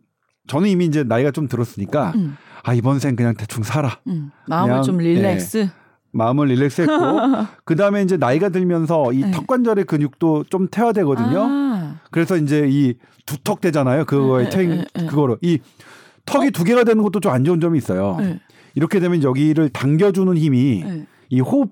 저는 0.48 0.68
이미 0.68 0.86
이제 0.86 1.04
나이가 1.04 1.32
좀 1.32 1.48
들었으니까 1.48 2.12
음. 2.16 2.36
아 2.62 2.74
이번 2.74 3.00
생 3.00 3.16
그냥 3.16 3.36
대충 3.36 3.64
살아 3.64 4.00
음. 4.08 4.32
마음을 4.48 4.70
그냥, 4.72 4.84
좀 4.84 4.98
릴렉스. 4.98 5.70
마음을 6.12 6.48
릴렉스했고 6.48 6.94
그 7.64 7.78
다음에 7.78 8.02
이제 8.02 8.18
나이가 8.18 8.50
들면서 8.50 9.14
이 9.14 9.22
네. 9.22 9.32
턱관절의 9.32 9.86
근육도 9.86 10.46
좀 10.50 10.68
태화되거든요. 10.70 11.40
아. 11.42 11.96
그래서 12.12 12.36
이제 12.36 12.68
이 12.70 12.96
두턱 13.26 13.62
되잖아요. 13.62 14.04
그거에 14.04 14.44
네, 14.44 14.50
탱 14.50 14.70
네, 14.72 14.86
네. 14.94 15.06
그거로 15.06 15.38
이 15.42 15.60
턱이 16.26 16.52
두 16.52 16.64
개가 16.64 16.84
되는 16.84 17.04
것도 17.04 17.20
좀 17.20 17.32
안 17.32 17.44
좋은 17.44 17.60
점이 17.60 17.78
있어요. 17.78 18.18
네. 18.20 18.40
이렇게 18.76 19.00
되면 19.00 19.24
여기를 19.24 19.70
당겨주는 19.70 20.36
힘이 20.38 20.84
네. 20.86 21.06
이 21.30 21.40
호흡 21.40 21.72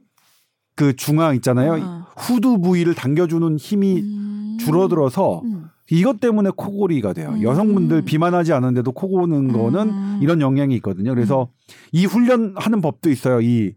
그 0.75 0.95
중앙 0.95 1.35
있잖아요. 1.35 1.77
아. 1.81 2.07
후두 2.17 2.59
부위를 2.59 2.95
당겨주는 2.95 3.57
힘이 3.57 4.01
음. 4.01 4.57
줄어들어서 4.59 5.41
음. 5.43 5.65
이것 5.91 6.19
때문에 6.19 6.49
코골이가 6.55 7.13
돼요. 7.13 7.29
음. 7.35 7.43
여성분들 7.43 8.03
비만하지 8.03 8.53
않은데도 8.53 8.91
코 8.93 9.07
고는 9.09 9.51
거는 9.53 9.89
음. 9.89 10.19
이런 10.21 10.41
영향이 10.41 10.73
있거든요. 10.77 11.13
그래서 11.13 11.49
이 11.91 12.05
훈련하는 12.05 12.81
법도 12.81 13.09
있어요. 13.09 13.41
이 13.41 13.75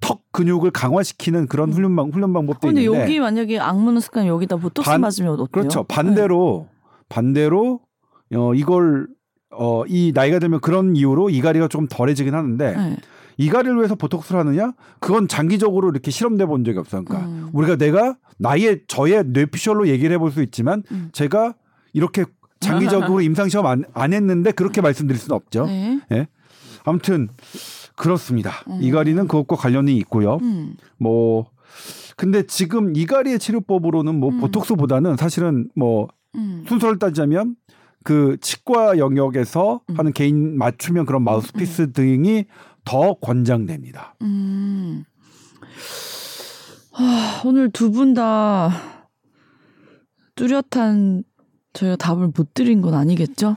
턱 0.00 0.20
근육을 0.32 0.70
강화시키는 0.72 1.46
그런 1.46 1.72
훈련 1.72 1.96
방 1.96 2.10
훈련 2.10 2.34
방법도 2.34 2.66
음. 2.66 2.74
근데 2.74 2.82
있는데 2.82 3.00
여기 3.04 3.20
만약에 3.20 3.58
악무는 3.58 4.00
습관 4.00 4.26
여기다 4.26 4.56
보톡스 4.56 4.90
반- 4.90 5.00
맞으면 5.00 5.32
어때요? 5.34 5.46
그렇죠. 5.50 5.84
반대로 5.84 6.66
반대로 7.08 7.80
어 8.34 8.52
이걸 8.54 9.06
어 9.56 9.84
이 9.88 10.12
나이가 10.14 10.38
들면 10.38 10.60
그런 10.60 10.96
이유로 10.96 11.30
이갈이가 11.30 11.68
좀 11.68 11.86
덜해지긴 11.88 12.34
하는데 12.34 12.76
네. 12.76 12.90
네. 12.90 12.96
이갈이를 13.36 13.76
위해서 13.78 13.94
보톡스를 13.96 14.38
하느냐? 14.40 14.72
그건 15.00 15.26
장기적으로 15.26 15.90
이렇게 15.90 16.10
실험돼 16.10 16.46
본 16.46 16.64
적이 16.64 16.78
없어요. 16.78 17.04
그러니까 17.04 17.28
음. 17.28 17.50
우리가 17.52 17.76
내가 17.76 18.16
나의 18.38 18.82
저의 18.86 19.24
뇌피셜로 19.26 19.88
얘기를 19.88 20.14
해볼 20.14 20.30
수 20.30 20.42
있지만 20.42 20.82
음. 20.92 21.08
제가 21.12 21.54
이렇게 21.92 22.24
장기적으로 22.60 23.20
임상 23.22 23.48
시험 23.48 23.66
안, 23.66 23.84
안 23.92 24.12
했는데 24.12 24.52
그렇게 24.52 24.80
말씀드릴 24.80 25.20
수는 25.20 25.34
없죠. 25.34 25.66
네. 25.66 26.28
아무튼 26.84 27.28
그렇습니다. 27.96 28.52
음. 28.68 28.78
이갈이는 28.80 29.26
그것과 29.26 29.56
관련이 29.56 29.96
있고요. 29.98 30.36
음. 30.42 30.74
뭐 30.98 31.46
근데 32.16 32.46
지금 32.46 32.94
이갈이의 32.94 33.38
치료법으로는 33.40 34.14
뭐 34.14 34.30
음. 34.30 34.40
보톡스보다는 34.40 35.16
사실은 35.16 35.68
뭐 35.74 36.08
음. 36.36 36.64
순서를 36.68 36.98
따지자면 36.98 37.56
그 38.04 38.36
치과 38.40 38.98
영역에서 38.98 39.80
음. 39.90 39.98
하는 39.98 40.12
개인 40.12 40.56
맞춤형 40.58 41.06
그런 41.06 41.24
마우스피스 41.24 41.92
등이 41.92 42.44
더 42.84 43.14
권장됩니다. 43.14 44.14
음. 44.22 45.04
하, 46.92 47.42
오늘 47.44 47.70
두 47.72 47.90
분 47.90 48.14
다 48.14 48.70
뚜렷한 50.36 51.24
저희가 51.72 51.96
답을 51.96 52.30
못 52.36 52.54
드린 52.54 52.80
건 52.82 52.94
아니겠죠? 52.94 53.56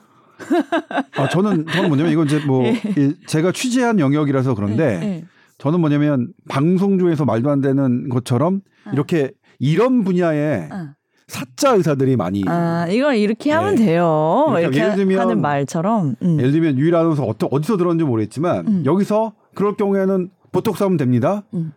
아 1.18 1.30
저는 1.30 1.66
저는 1.68 1.90
뭐냐면 1.90 2.12
이건 2.12 2.28
이제 2.28 2.40
뭐 2.46 2.64
이- 2.98 3.16
제가 3.28 3.52
취재한 3.52 4.00
영역이라서 4.00 4.54
그런데 4.56 5.00
네. 5.00 5.26
저는 5.58 5.80
뭐냐면 5.82 6.32
방송 6.48 7.00
중에서 7.00 7.26
말도 7.26 7.50
안 7.50 7.62
되는 7.62 8.10
것처럼 8.10 8.62
아. 8.86 8.92
이렇게 8.92 9.32
이런 9.60 10.04
분야에 10.04 10.70
아. 10.72 10.94
사자 11.28 11.76
의사들이 11.76 12.16
많이 12.16 12.44
아, 12.48 12.88
이걸 12.90 13.18
이렇게 13.18 13.52
하면 13.52 13.76
네. 13.76 13.86
돼요. 13.86 14.46
그러니까 14.48 14.60
이렇게 14.62 14.80
예를 14.80 14.96
들면- 15.06 15.18
하는 15.20 15.42
말처럼. 15.42 16.16
음. 16.22 16.40
예를 16.40 16.52
들면 16.54 16.78
유일 16.78 16.96
아나운서 16.96 17.24
어떠, 17.24 17.48
어디서 17.52 17.76
들었는지 17.78 18.06
모르겠지만 18.06 18.68
음. 18.68 18.84
여기서 18.86 19.34
그럴 19.54 19.76
경우에는 19.76 20.30
보톡스 20.54 20.84
하면 20.84 20.98
됩니다. 20.98 21.44
음. 21.54 21.74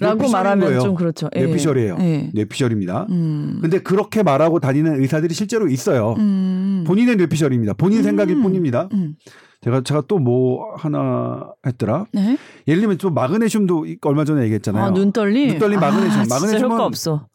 라고 0.00 0.30
말하면 0.30 0.66
거예요. 0.66 0.80
좀 0.80 0.94
그렇죠. 0.94 1.28
예. 1.36 1.40
뇌피셜이에요. 1.44 1.96
예. 2.00 2.30
뇌피셜입니다. 2.32 3.06
음. 3.10 3.58
근데 3.60 3.80
그렇게 3.80 4.22
말하고 4.22 4.58
다니는 4.58 4.98
의사들이 5.02 5.34
실제로 5.34 5.68
있어요. 5.68 6.14
음. 6.18 6.84
본인의 6.86 7.16
뇌피셜입니다. 7.16 7.74
본인 7.74 7.98
음. 7.98 8.02
생각일 8.04 8.40
뿐입니다. 8.40 8.88
음. 8.94 9.16
제가 9.62 9.82
제가 9.82 10.02
또 10.08 10.18
뭐 10.18 10.74
하나 10.78 11.52
했더라. 11.66 12.06
네. 12.14 12.38
예를 12.66 12.80
들면 12.80 12.96
좀 12.96 13.12
마그네슘도 13.12 13.84
이- 13.86 13.98
얼마 14.00 14.24
전에 14.24 14.42
얘기했잖아요. 14.44 14.84
아, 14.84 14.90
눈떨림. 14.90 15.48
눈떨림 15.50 15.80
마그네슘. 15.80 16.20
아, 16.20 16.24
마그네슘은 16.30 16.70
효과 16.70 16.86
없어. 16.86 17.26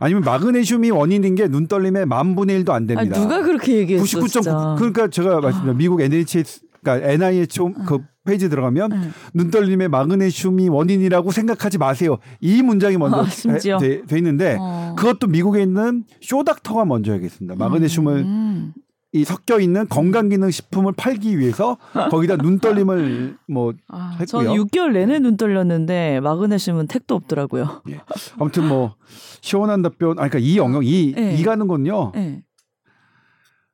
아니면 0.00 0.22
마그네슘이 0.24 0.90
원인인 0.90 1.34
게 1.36 1.46
눈 1.48 1.66
떨림의 1.66 2.06
만 2.06 2.34
분의 2.34 2.62
1도 2.64 2.70
안 2.70 2.84
아, 2.84 2.86
됩니다. 2.86 3.20
누가 3.20 3.42
그렇게 3.42 3.76
얘기했어? 3.78 4.04
99.9 4.04 4.28
진짜. 4.30 4.74
그러니까 4.78 5.08
제가 5.08 5.40
말씀드린 5.40 5.76
미국 5.76 6.00
NHS 6.00 6.60
그러니까 6.82 7.08
NIH 7.10 7.58
그 7.86 7.98
페이지 8.24 8.48
들어가면 8.48 8.90
네. 8.90 8.96
눈떨림의 9.34 9.88
마그네슘이 9.88 10.68
원인이라고 10.68 11.30
생각하지 11.30 11.78
마세요. 11.78 12.18
이 12.40 12.62
문장이 12.62 12.96
먼저 12.98 13.20
아? 13.22 13.78
돼, 13.78 14.02
돼 14.06 14.16
있는데 14.18 14.56
어. 14.60 14.94
그것도 14.96 15.26
미국에 15.26 15.62
있는 15.62 16.04
쇼닥터가 16.20 16.84
먼저 16.84 17.12
하겠습니다. 17.12 17.54
마그네슘을 17.56 18.16
음. 18.18 18.72
이 19.12 19.24
섞여 19.24 19.58
있는 19.58 19.88
건강기능 19.88 20.50
식품을 20.50 20.92
팔기 20.92 21.38
위해서 21.38 21.76
거기다 22.10 22.36
눈떨림을 22.36 23.38
뭐 23.48 23.72
아, 23.88 24.10
했고요. 24.20 24.26
저는 24.26 24.52
6개월 24.52 24.92
내내 24.92 25.18
눈 25.18 25.36
떨렸는데 25.36 26.20
마그네슘은 26.20 26.86
택도 26.86 27.16
없더라고요. 27.16 27.82
예. 27.90 28.00
아무튼 28.38 28.68
뭐 28.68 28.94
시원한 29.40 29.82
답변. 29.82 30.12
아 30.12 30.28
그러니까 30.28 30.38
이 30.38 30.56
영역 30.56 30.86
이 30.86 31.12
네. 31.16 31.34
이 31.34 31.42
가는 31.42 31.66
건요. 31.66 32.12
네. 32.14 32.42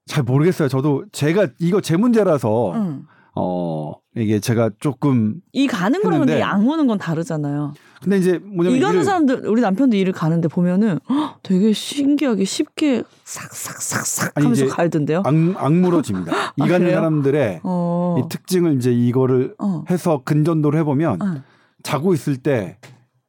잘 0.06 0.22
모르겠어요. 0.22 0.68
저도 0.68 1.04
제가 1.12 1.48
이거 1.58 1.80
제 1.82 1.96
문제라서 1.96 2.72
응. 2.74 3.02
어 3.34 3.92
이게 4.16 4.40
제가 4.40 4.70
조금 4.80 5.40
이 5.52 5.66
가는 5.66 6.00
거랑 6.02 6.20
근데 6.20 6.38
이 6.38 6.42
악무는 6.42 6.86
건 6.86 6.96
다르잖아요. 6.98 7.74
근데 8.02 8.16
이제 8.18 8.38
뭐냐면 8.38 8.78
이 8.78 8.80
가는 8.80 9.04
사람들 9.04 9.46
우리 9.46 9.60
남편도 9.60 9.96
일을 9.96 10.12
가는데 10.12 10.48
보면은 10.48 10.98
헉, 11.10 11.38
되게 11.42 11.72
신기하게 11.72 12.44
쉽게 12.44 13.02
싹싹싹싹 13.24 14.32
하면서 14.36 14.64
이제 14.64 14.66
갈던데요. 14.66 15.18
악, 15.18 15.26
악물어집니다. 15.26 16.32
이 16.56 16.60
가는 16.60 16.74
아, 16.74 16.78
그래요? 16.78 16.94
사람들의 16.94 17.60
어. 17.62 18.16
이 18.18 18.28
특징을 18.30 18.76
이제 18.76 18.90
이거를 18.92 19.54
어. 19.58 19.84
해서 19.90 20.22
근전도를 20.24 20.78
해보면 20.80 21.20
어. 21.22 21.42
자고 21.82 22.14
있을 22.14 22.38
때 22.38 22.78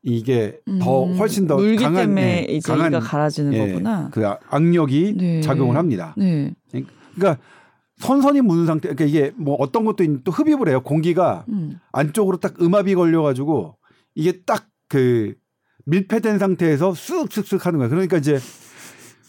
이게 0.03 0.59
더 0.81 1.03
음, 1.05 1.17
훨씬 1.17 1.47
더 1.47 1.57
물기 1.57 1.83
강한 1.83 2.03
때문에 2.03 2.45
예, 2.49 2.53
이제 2.53 2.71
강한 2.71 2.91
이가 2.93 2.99
갈아지는 3.01 3.53
예, 3.53 3.67
거구나. 3.67 4.09
그 4.13 4.25
악- 4.25 4.39
악력이 4.49 5.15
네. 5.17 5.41
작용을 5.41 5.75
합니다. 5.75 6.13
네. 6.17 6.53
그러니까 7.15 7.41
선선히 7.99 8.41
묻는 8.41 8.65
상태. 8.65 8.89
그러니까 8.93 9.05
이게 9.05 9.31
뭐 9.35 9.55
어떤 9.59 9.85
것도 9.85 10.03
있- 10.03 10.23
또 10.23 10.31
흡입을 10.31 10.69
해요. 10.69 10.81
공기가 10.81 11.45
음. 11.49 11.79
안쪽으로 11.91 12.37
딱 12.37 12.61
음압이 12.61 12.95
걸려가지고 12.95 13.75
이게 14.15 14.41
딱 14.45 14.67
그 14.89 15.35
밀폐된 15.85 16.39
상태에서 16.39 16.91
쓱쓱쓱 16.91 17.61
하는 17.63 17.79
거예요. 17.79 17.89
그러니까 17.89 18.15
이제 18.17 18.39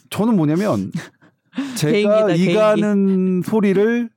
저는 0.09 0.37
뭐냐면 0.37 0.93
제가 1.77 2.27
개인기다, 2.29 2.35
이 2.35 2.55
가는 2.55 3.43
소리를 3.45 4.09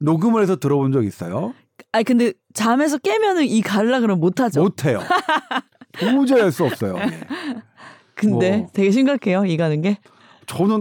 녹음을 0.00 0.40
해서 0.40 0.56
들어본 0.56 0.92
적 0.92 1.04
있어요. 1.04 1.52
아니 1.92 2.04
근데 2.04 2.32
잠에서 2.54 2.96
깨면은 2.96 3.44
이 3.44 3.60
갈라 3.60 4.00
그러면 4.00 4.20
못 4.20 4.40
하죠. 4.40 4.62
못해요. 4.62 5.00
도저히 6.00 6.40
할 6.40 6.52
수 6.52 6.64
없어요. 6.64 6.96
예. 6.96 7.20
근데 8.14 8.56
뭐. 8.58 8.68
되게 8.72 8.90
심각해요. 8.90 9.44
이 9.44 9.58
가는 9.58 9.82
게. 9.82 9.98
저는 10.46 10.80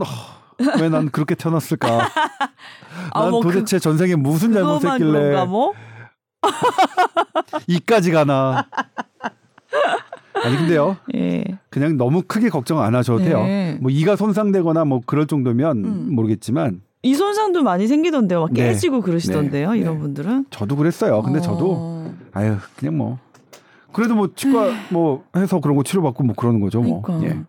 왜 0.79 0.89
난 0.89 1.09
그렇게 1.09 1.35
태어났을까? 1.35 1.87
아, 3.13 3.23
난뭐 3.25 3.41
그- 3.41 3.51
도대체 3.53 3.79
전생에 3.79 4.15
무슨 4.15 4.53
잘못했길래 4.53 5.45
뭐? 5.45 5.73
이까지 7.67 8.11
가나? 8.11 8.65
아니 10.43 10.57
근데요. 10.57 10.97
예. 11.15 11.43
그냥 11.69 11.97
너무 11.97 12.23
크게 12.23 12.49
걱정 12.49 12.81
안 12.81 12.95
하셔도 12.95 13.19
돼요. 13.19 13.43
네. 13.43 13.77
뭐 13.81 13.91
이가 13.91 14.15
손상되거나 14.15 14.85
뭐 14.85 15.01
그럴 15.05 15.27
정도면 15.27 15.85
음. 15.85 16.15
모르겠지만 16.15 16.81
이 17.03 17.15
손상도 17.15 17.63
많이 17.63 17.87
생기던데요. 17.87 18.41
막 18.41 18.53
네. 18.53 18.67
깨지고 18.67 19.01
그러시던데요. 19.01 19.71
네. 19.71 19.79
이런 19.79 19.95
네. 19.95 19.99
분들은. 20.01 20.45
저도 20.49 20.75
그랬어요. 20.75 21.21
근데 21.21 21.39
어. 21.39 21.41
저도 21.41 22.11
아유 22.33 22.57
그냥 22.75 22.97
뭐 22.97 23.19
그래도 23.91 24.15
뭐 24.15 24.29
치과 24.35 24.69
뭐 24.89 25.23
해서 25.35 25.59
그런 25.59 25.75
거 25.75 25.83
치료받고 25.83 26.23
뭐 26.23 26.35
그러는 26.35 26.59
거죠. 26.59 26.81
뭐. 26.81 27.01
그러니까 27.01 27.29
예. 27.35 27.41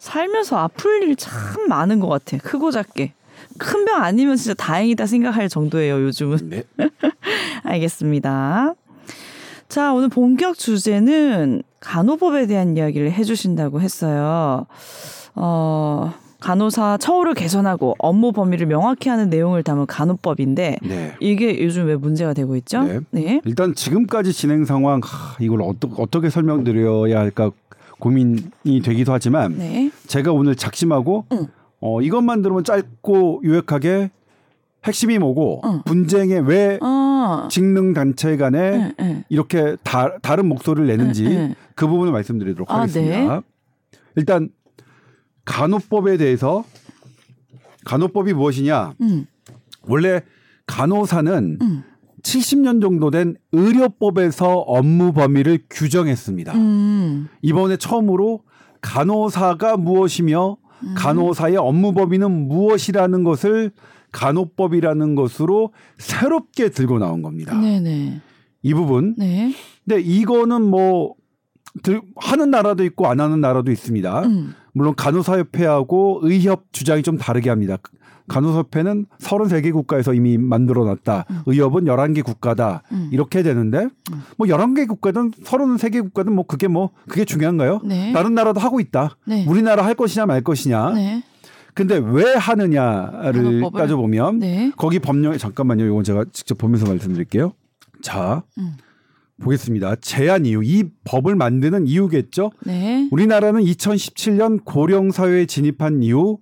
살면서 0.00 0.56
아플 0.58 1.02
일 1.04 1.14
참 1.14 1.68
많은 1.68 2.00
것 2.00 2.08
같아. 2.08 2.38
크고 2.38 2.70
작게. 2.72 3.12
큰 3.58 3.84
병 3.84 4.02
아니면 4.02 4.36
진짜 4.36 4.54
다행이다 4.54 5.06
생각할 5.06 5.48
정도예요. 5.48 6.02
요즘은. 6.02 6.38
네. 6.50 6.62
알겠습니다. 7.62 8.74
자, 9.68 9.92
오늘 9.92 10.08
본격 10.08 10.58
주제는 10.58 11.62
간호법에 11.80 12.46
대한 12.46 12.76
이야기를 12.76 13.12
해주신다고 13.12 13.80
했어요. 13.80 14.66
어, 15.34 16.12
간호사 16.40 16.96
처우를 16.98 17.34
개선하고 17.34 17.94
업무 17.98 18.32
범위를 18.32 18.66
명확히 18.66 19.10
하는 19.10 19.28
내용을 19.30 19.62
담은 19.62 19.86
간호법인데 19.86 20.78
네. 20.82 21.14
이게 21.20 21.62
요즘 21.62 21.86
왜 21.86 21.96
문제가 21.96 22.32
되고 22.32 22.56
있죠? 22.56 22.82
네. 23.10 23.40
일단 23.44 23.74
지금까지 23.74 24.32
진행 24.32 24.64
상황 24.64 25.00
하, 25.04 25.36
이걸 25.38 25.60
어떠, 25.62 25.88
어떻게 25.98 26.30
설명드려야 26.30 27.18
할까 27.18 27.50
고민이 28.00 28.80
되기도 28.82 29.12
하지만 29.12 29.56
네. 29.56 29.90
제가 30.06 30.32
오늘 30.32 30.56
작심하고 30.56 31.26
응. 31.32 31.46
어, 31.80 32.02
이것만 32.02 32.42
들으면 32.42 32.64
짧고 32.64 33.42
요약하게 33.44 34.10
핵심이 34.84 35.18
뭐고 35.18 35.60
응. 35.64 35.82
분쟁에 35.84 36.38
왜 36.38 36.78
어. 36.82 37.48
직능 37.50 37.92
단체 37.92 38.36
간에 38.36 38.70
네, 38.70 38.94
네. 38.98 39.24
이렇게 39.28 39.76
다, 39.84 40.18
다른 40.18 40.46
목소리를 40.46 40.86
내는지 40.88 41.24
네, 41.24 41.48
네. 41.48 41.54
그 41.74 41.86
부분을 41.86 42.12
말씀드리도록 42.12 42.70
아, 42.70 42.80
하겠습니다. 42.80 43.42
일단 44.16 44.48
간호법에 45.44 46.16
대해서 46.16 46.64
간호법이 47.84 48.32
무엇이냐? 48.32 48.94
음, 49.00 49.26
원래 49.82 50.22
간호사는 50.66 51.58
음, 51.60 51.82
70년 52.22 52.80
정도 52.80 53.10
된 53.10 53.36
의료법에서 53.52 54.58
업무 54.58 55.12
범위를 55.12 55.60
규정했습니다. 55.70 56.54
음, 56.54 57.28
이번에 57.42 57.76
처음으로 57.76 58.42
간호사가 58.80 59.76
무엇이며 59.76 60.56
음. 60.82 60.94
간호사의 60.96 61.56
업무 61.56 61.92
범위는 61.92 62.48
무엇이라는 62.48 63.24
것을 63.24 63.72
간호법이라는 64.12 65.14
것으로 65.14 65.72
새롭게 65.98 66.70
들고 66.70 66.98
나온 66.98 67.22
겁니다. 67.22 67.58
네네. 67.58 68.20
이 68.62 68.74
부분. 68.74 69.14
네. 69.16 69.54
근데 69.84 70.00
이거는 70.00 70.62
뭐 70.62 71.14
들, 71.82 72.00
하는 72.16 72.50
나라도 72.50 72.84
있고 72.84 73.06
안 73.06 73.20
하는 73.20 73.40
나라도 73.40 73.70
있습니다. 73.70 74.24
음, 74.24 74.54
물론 74.72 74.94
간호사협회하고 74.96 76.20
의협 76.22 76.72
주장이 76.72 77.02
좀 77.02 77.16
다르게 77.16 77.50
합니다. 77.50 77.78
간호사협회는 78.30 79.06
33개 79.18 79.72
국가에서 79.72 80.14
이미 80.14 80.38
만들어 80.38 80.84
놨다. 80.84 81.26
음. 81.30 81.40
의협은 81.46 81.86
11개 81.86 82.24
국가다. 82.24 82.84
음. 82.92 83.08
이렇게 83.12 83.42
되는데 83.42 83.88
음. 84.12 84.22
뭐 84.36 84.46
11개 84.46 84.86
국가든 84.86 85.32
33개 85.32 86.00
국가든 86.00 86.32
뭐 86.32 86.46
그게 86.46 86.68
뭐 86.68 86.90
그게 87.08 87.24
중요한가요? 87.24 87.80
네. 87.84 88.12
다른 88.12 88.34
나라도 88.34 88.60
하고 88.60 88.78
있다. 88.78 89.16
네. 89.26 89.44
우리나라 89.48 89.84
할 89.84 89.94
것이냐 89.94 90.26
말 90.26 90.42
것이냐. 90.42 90.92
네. 90.92 91.24
근데 91.74 91.96
왜 91.96 92.34
하느냐를 92.34 93.42
간호법을? 93.42 93.80
따져보면 93.80 94.38
네. 94.38 94.72
거기 94.76 95.00
법령 95.00 95.36
잠깐만요. 95.36 95.84
이건 95.86 96.04
제가 96.04 96.24
직접 96.32 96.56
보면서 96.56 96.86
말씀드릴게요. 96.86 97.52
자, 98.00 98.44
음. 98.58 98.74
보겠습니다. 99.42 99.96
제한 99.96 100.46
이유. 100.46 100.62
이 100.62 100.84
법을 101.04 101.34
만드는 101.34 101.88
이유겠죠. 101.88 102.52
네. 102.64 103.08
우리나라는 103.10 103.62
2017년 103.62 104.60
고령 104.64 105.10
사회에 105.10 105.46
진입한 105.46 106.02
이후 106.02 106.38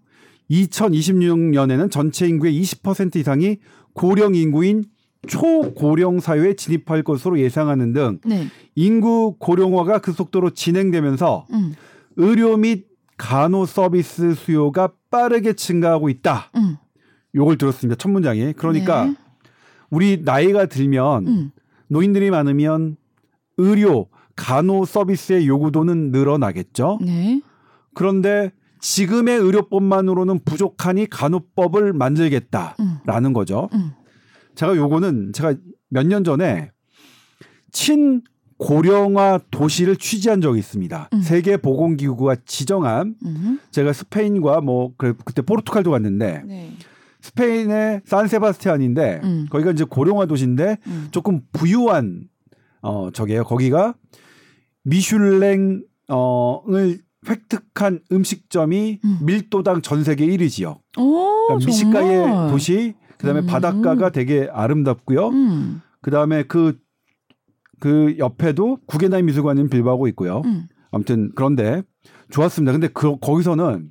2026년에는 0.51 1.91
전체 1.91 2.27
인구의 2.27 2.61
20% 2.61 3.17
이상이 3.17 3.59
고령 3.93 4.35
인구인 4.35 4.85
초고령 5.27 6.21
사회에 6.21 6.55
진입할 6.55 7.03
것으로 7.03 7.39
예상하는 7.41 7.93
등 7.93 8.19
네. 8.25 8.47
인구 8.75 9.37
고령화가 9.39 9.99
그 9.99 10.13
속도로 10.13 10.51
진행되면서 10.51 11.47
음. 11.53 11.75
의료 12.17 12.57
및 12.57 12.87
간호 13.17 13.67
서비스 13.67 14.35
수요가 14.35 14.93
빠르게 15.11 15.55
증가하고 15.55 16.09
있다. 16.09 16.51
음. 16.57 16.77
요걸 17.35 17.59
들었습니다. 17.59 17.97
첫 17.97 18.09
문장이. 18.11 18.53
그러니까 18.55 19.07
네. 19.07 19.15
우리 19.91 20.23
나이가 20.25 20.67
들면 20.67 21.27
음. 21.27 21.51
노인들이 21.89 22.31
많으면 22.31 22.97
의료 23.57 24.09
간호 24.37 24.85
서비스의 24.85 25.49
요구도는 25.49 26.13
늘어나겠죠. 26.13 26.99
네. 27.03 27.41
그런데 27.93 28.53
지금의 28.81 29.39
의료법만으로는 29.39 30.41
부족하니 30.45 31.09
간호법을 31.11 31.93
만들겠다라는 31.93 33.31
음. 33.31 33.33
거죠. 33.33 33.69
음. 33.75 33.93
제가 34.55 34.77
요거는 34.77 35.33
제가 35.33 35.55
몇 35.91 36.07
년 36.07 36.25
전에 36.25 36.71
친 37.73 38.23
고령화 38.59 39.39
도시를 39.51 39.97
취재한 39.97 40.41
적이 40.41 40.59
있습니다. 40.59 41.11
음. 41.13 41.21
세계 41.21 41.57
보건기구가 41.57 42.37
지정한 42.45 43.15
음. 43.25 43.61
제가 43.71 43.93
스페인과 43.93 44.61
뭐 44.63 44.93
그래- 44.97 45.15
그때 45.25 45.43
포르투갈도 45.43 45.91
갔는데 45.93 46.43
네. 46.45 46.73
스페인의 47.21 48.03
산세바스티안인데 48.05 49.21
음. 49.23 49.47
거기가 49.51 49.71
이제 49.71 49.85
고령화 49.85 50.27
도시인데 50.27 50.79
음. 50.89 51.09
조금 51.13 51.41
부유한 51.53 52.25
어 52.83 53.11
저게요. 53.13 53.45
거기가 53.45 53.95
미슐랭 54.85 55.83
어을 56.09 56.99
획득한 57.27 58.01
음식점이 58.13 59.01
음. 59.05 59.19
밀도당 59.25 59.83
전 59.83 60.05
세계 60.05 60.27
1위지요. 60.27 60.79
오, 60.99 61.47
그러니까 61.49 61.67
미시가의 61.67 62.23
정말. 62.23 62.51
도시 62.51 62.95
그다음에 63.19 63.41
음. 63.41 63.47
바닷가가 63.47 64.11
되게 64.11 64.49
아름답고요. 64.53 65.29
음. 65.29 65.81
그다음에 66.01 66.45
그그 66.45 68.17
옆에도 68.19 68.79
구겐하임 68.87 69.27
미술관인 69.27 69.69
빌바오고 69.69 70.07
있고요. 70.09 70.43
음. 70.45 70.67
아무튼 70.91 71.31
그런데 71.35 71.83
좋았습니다. 72.31 72.73
근데 72.73 72.89
그 72.89 73.19
거기서는 73.19 73.91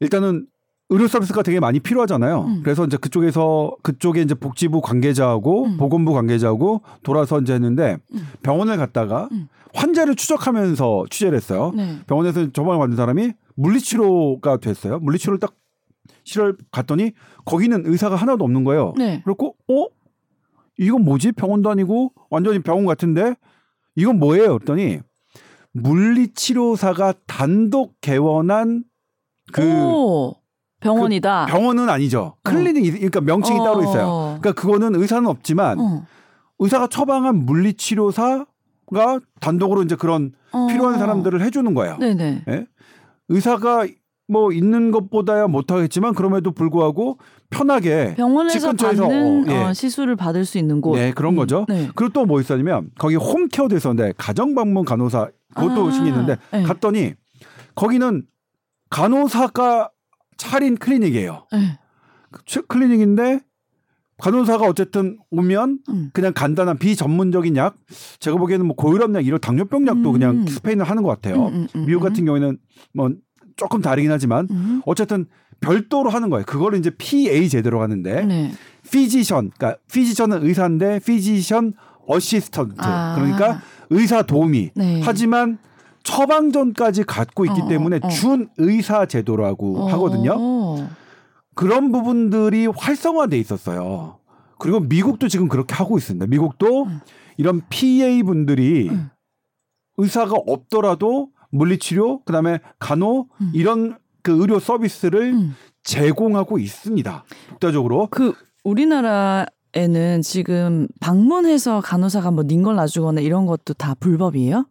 일단은 0.00 0.46
의료 0.94 1.08
서비스가 1.08 1.42
되게 1.42 1.58
많이 1.58 1.80
필요하잖아요. 1.80 2.44
음. 2.44 2.60
그래서 2.62 2.84
이제 2.84 2.96
그쪽에서 2.96 3.76
그쪽에 3.82 4.22
이제 4.22 4.34
복지부 4.34 4.80
관계자하고 4.80 5.64
음. 5.64 5.76
보건부 5.76 6.12
관계자하고 6.12 6.82
돌아서 7.02 7.40
이제 7.40 7.52
했는데 7.52 7.98
음. 8.12 8.28
병원을 8.42 8.76
갔다가 8.76 9.28
음. 9.32 9.48
환자를 9.74 10.14
추적하면서 10.14 11.06
취재를 11.10 11.36
했어요. 11.36 11.72
네. 11.74 11.98
병원에서 12.06 12.52
저번에 12.52 12.78
받은 12.78 12.94
사람이 12.94 13.32
물리치료가 13.56 14.58
됐어요. 14.58 15.00
물리치료를 15.00 15.40
딱 15.40 15.54
실을 16.22 16.56
갔더니 16.70 17.12
거기는 17.44 17.82
의사가 17.84 18.14
하나도 18.14 18.44
없는 18.44 18.62
거예요. 18.62 18.94
네. 18.96 19.20
그렇고 19.24 19.56
어 19.68 19.88
이건 20.78 21.04
뭐지 21.04 21.32
병원도 21.32 21.70
아니고 21.70 22.12
완전히 22.30 22.60
병원 22.60 22.86
같은데 22.86 23.34
이건 23.96 24.20
뭐예요? 24.20 24.58
그랬더니 24.58 25.00
물리치료사가 25.72 27.14
단독 27.26 28.00
개원한 28.00 28.84
그 29.52 29.62
오, 29.62 30.36
병원이다. 30.84 31.46
병원은 31.46 31.88
아니죠. 31.88 32.34
클리닉 32.42 32.92
그러니까 32.94 33.20
명칭이 33.20 33.58
어. 33.58 33.64
따로 33.64 33.82
있어요. 33.82 34.38
그러니까 34.40 34.52
그거는 34.52 34.94
의사는 34.94 35.26
없지만 35.28 35.80
어. 35.80 36.06
의사가 36.58 36.86
처방한 36.88 37.44
물리치료사가 37.46 38.44
단독으로 39.40 39.82
이제 39.82 39.96
그런 39.96 40.32
어. 40.52 40.66
필요한 40.68 40.98
사람들을 40.98 41.40
해주는 41.42 41.72
거예요. 41.74 41.96
네네. 41.98 42.44
예? 42.48 42.66
의사가 43.28 43.86
뭐 44.26 44.52
있는 44.52 44.90
것보다야 44.90 45.48
못하겠지만 45.48 46.14
그럼에도 46.14 46.50
불구하고 46.50 47.18
편하게 47.50 48.14
병원에서 48.14 48.72
받는 48.72 49.02
어, 49.02 49.44
예. 49.48 49.64
어, 49.64 49.72
시술을 49.74 50.16
받을 50.16 50.44
수 50.46 50.56
있는 50.56 50.80
곳. 50.80 50.96
네 50.96 51.12
그런 51.12 51.34
음, 51.34 51.36
거죠. 51.36 51.66
네. 51.68 51.90
그리고 51.94 52.12
또 52.12 52.24
뭐 52.24 52.40
있었냐면 52.40 52.90
거기 52.98 53.16
홈케어도 53.16 53.76
있었는데 53.76 54.14
가정방문 54.16 54.86
간호사 54.86 55.28
그것도 55.54 55.88
아, 55.88 55.90
신기했는데 55.90 56.36
네. 56.52 56.62
갔더니 56.62 57.12
거기는 57.74 58.22
간호사가 58.88 59.90
차린 60.36 60.76
클리닉이에요. 60.76 61.46
네. 61.52 61.78
그 62.30 62.66
클리닉인데 62.66 63.40
간호사가 64.18 64.66
어쨌든 64.66 65.18
오면 65.30 65.80
음. 65.88 66.10
그냥 66.12 66.32
간단한 66.34 66.78
비전문적인 66.78 67.56
약 67.56 67.76
제가 68.20 68.36
보기에는 68.36 68.66
뭐 68.66 68.76
고혈압 68.76 69.14
약 69.14 69.26
이런 69.26 69.40
당뇨병 69.40 69.86
약도 69.86 70.10
음. 70.10 70.12
그냥 70.12 70.46
스페인은 70.46 70.84
하는 70.84 71.02
것 71.02 71.08
같아요. 71.08 71.48
음, 71.48 71.54
음, 71.54 71.68
음, 71.74 71.86
미국 71.86 72.02
음. 72.02 72.08
같은 72.08 72.24
경우에는 72.24 72.58
뭐 72.92 73.10
조금 73.56 73.80
다르긴 73.80 74.10
하지만 74.10 74.46
음. 74.50 74.82
어쨌든 74.86 75.26
별도로 75.60 76.10
하는 76.10 76.30
거예요. 76.30 76.44
그거를 76.44 76.78
이제 76.78 76.90
PA 76.96 77.48
제대로 77.48 77.80
하는데 77.80 78.24
네. 78.24 78.52
physician, 78.90 79.50
그러니까 79.56 79.80
physician은 79.90 80.44
의사인데 80.46 81.00
physician 81.00 81.74
assistant 82.06 82.74
아. 82.78 83.14
그러니까 83.16 83.62
의사 83.90 84.22
도우미. 84.22 84.70
네. 84.74 85.00
하지만 85.02 85.58
처방전까지 86.04 87.04
갖고 87.04 87.44
있기 87.44 87.62
어, 87.62 87.64
어, 87.64 87.68
때문에 87.68 88.00
어. 88.02 88.08
준 88.08 88.48
의사 88.58 89.06
제도라고 89.06 89.80
어. 89.80 89.86
하거든요. 89.92 90.88
그런 91.54 91.92
부분들이 91.92 92.66
활성화돼 92.66 93.38
있었어요. 93.38 94.18
그리고 94.58 94.80
미국도 94.80 95.28
지금 95.28 95.48
그렇게 95.48 95.74
하고 95.74 95.98
있습니다. 95.98 96.26
미국도 96.26 96.84
음. 96.84 97.00
이런 97.36 97.62
PA 97.68 98.22
분들이 98.22 98.88
음. 98.90 99.10
의사가 99.96 100.34
없더라도 100.46 101.30
물리치료, 101.50 102.22
그다음에 102.24 102.60
간호 102.78 103.28
음. 103.40 103.50
이런 103.54 103.98
그 104.22 104.40
의료 104.40 104.58
서비스를 104.58 105.32
음. 105.32 105.54
제공하고 105.82 106.58
있습니다. 106.58 107.24
독자적으로. 107.50 108.08
그 108.10 108.34
우리나라 108.64 109.46
에는 109.76 110.22
지금 110.22 110.86
방문해서 111.00 111.80
간호사가 111.80 112.30
뭐 112.30 112.44
닌걸 112.44 112.76
놔주거나 112.76 113.20
이런 113.20 113.44
것도 113.44 113.74
다 113.74 113.94
불법이에요? 113.98 114.66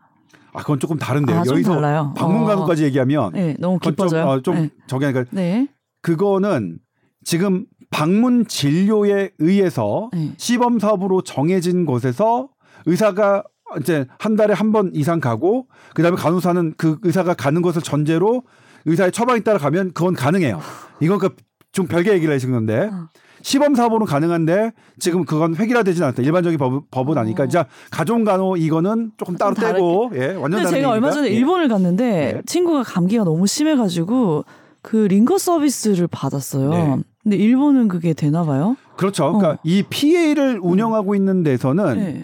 아 0.54 0.62
그건 0.62 0.80
조금 0.80 0.98
다른데요. 0.98 1.40
아, 1.40 1.44
좀 1.44 1.54
여기서 1.56 1.74
달라요. 1.76 2.14
방문 2.16 2.44
어. 2.44 2.46
간호까지 2.46 2.84
얘기하면 2.86 3.32
네, 3.34 3.56
너무 3.60 3.80
그건 3.80 4.08
좀. 4.08 4.20
어, 4.20 4.42
좀 4.42 4.56
네. 4.56 4.70
저기 4.88 5.06
하니까 5.06 5.26
네. 5.32 5.68
그거는 6.02 6.78
지금 7.24 7.66
방문 7.90 8.46
진료에 8.48 9.32
의해서 9.40 10.10
네. 10.14 10.34
시범 10.38 10.80
사업으로 10.80 11.22
정해진 11.22 11.86
곳에서 11.86 12.50
의사가 12.86 13.44
이제 13.80 14.06
한 14.20 14.36
달에 14.36 14.54
한 14.54 14.72
번 14.72 14.92
이상 14.94 15.20
가고 15.20 15.68
그다음에 15.96 16.18
간호사는 16.18 16.74
그 16.78 16.98
의사가 17.04 17.34
가는 17.34 17.62
것을 17.62 17.82
전제로 17.82 18.44
의사의 18.86 19.12
처방에 19.12 19.40
따라 19.42 19.58
가면 19.58 19.94
그건 19.94 20.14
가능해요. 20.14 20.60
이건 21.00 21.18
그좀 21.20 21.88
별개 21.88 22.12
얘기를 22.12 22.34
하신 22.34 22.52
건데 22.52 22.90
어. 22.92 23.08
시범 23.44 23.76
사업으로 23.76 24.06
가능한데 24.06 24.72
지금 25.00 25.26
그건 25.26 25.56
획일화되지는 25.56 26.08
않다. 26.08 26.24
일반적인 26.24 26.58
법, 26.58 26.90
법은 26.90 27.18
아니까 27.18 27.44
어. 27.44 27.46
이제 27.46 27.64
가족 27.92 28.24
간호 28.24 28.56
이거는 28.58 29.12
조금 29.18 29.36
따로 29.36 29.54
좀 29.54 29.64
떼고 29.64 30.12
예 30.16 30.28
완전 30.28 30.52
근데 30.52 30.64
다른 30.64 30.72
제가 30.72 30.90
얼마 30.90 31.08
얘기입니다. 31.08 31.12
전에 31.12 31.30
예. 31.30 31.34
일본을 31.34 31.68
갔는데 31.68 32.04
네. 32.04 32.42
친구가 32.46 32.84
감기가 32.84 33.24
너무 33.24 33.46
심해 33.46 33.76
가지고 33.76 34.46
그 34.82 34.96
링거 34.98 35.38
서비스를 35.38 36.08
받았어요. 36.08 36.70
네. 36.70 36.98
근데 37.24 37.38
일본은 37.38 37.88
그게 37.88 38.14
되나 38.14 38.44
봐요? 38.44 38.76
그렇죠. 38.98 39.34
그러니까 39.34 39.50
어. 39.52 39.58
이 39.64 39.84
PA를 39.90 40.60
운영하고 40.62 41.16
있는 41.16 41.44
데서는 41.44 41.98
네. 41.98 42.24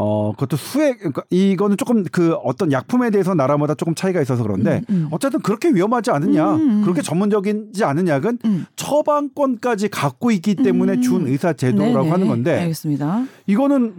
어 0.00 0.32
그것도 0.32 0.56
수액 0.56 0.98
그러니까 0.98 1.22
이거는 1.30 1.76
조금 1.76 2.04
그 2.04 2.34
어떤 2.44 2.70
약품에 2.70 3.10
대해서 3.10 3.34
나라마다 3.34 3.74
조금 3.74 3.96
차이가 3.96 4.22
있어서 4.22 4.44
그런데 4.44 4.82
음, 4.90 4.94
음. 4.94 5.08
어쨌든 5.10 5.40
그렇게 5.40 5.70
위험하지 5.70 6.12
않느냐 6.12 6.54
음, 6.54 6.60
음. 6.60 6.82
그렇게 6.82 7.02
전문적이지 7.02 7.82
않은 7.82 8.06
약은 8.06 8.38
음. 8.44 8.66
처방권까지 8.76 9.88
갖고 9.88 10.30
있기 10.30 10.54
때문에 10.54 10.94
음. 10.94 11.02
준 11.02 11.26
의사 11.26 11.52
제도라고 11.52 11.98
네네. 11.98 12.10
하는 12.10 12.28
건데 12.28 12.60
알겠습니다. 12.60 13.24
이거는 13.46 13.96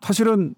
사실은 0.00 0.54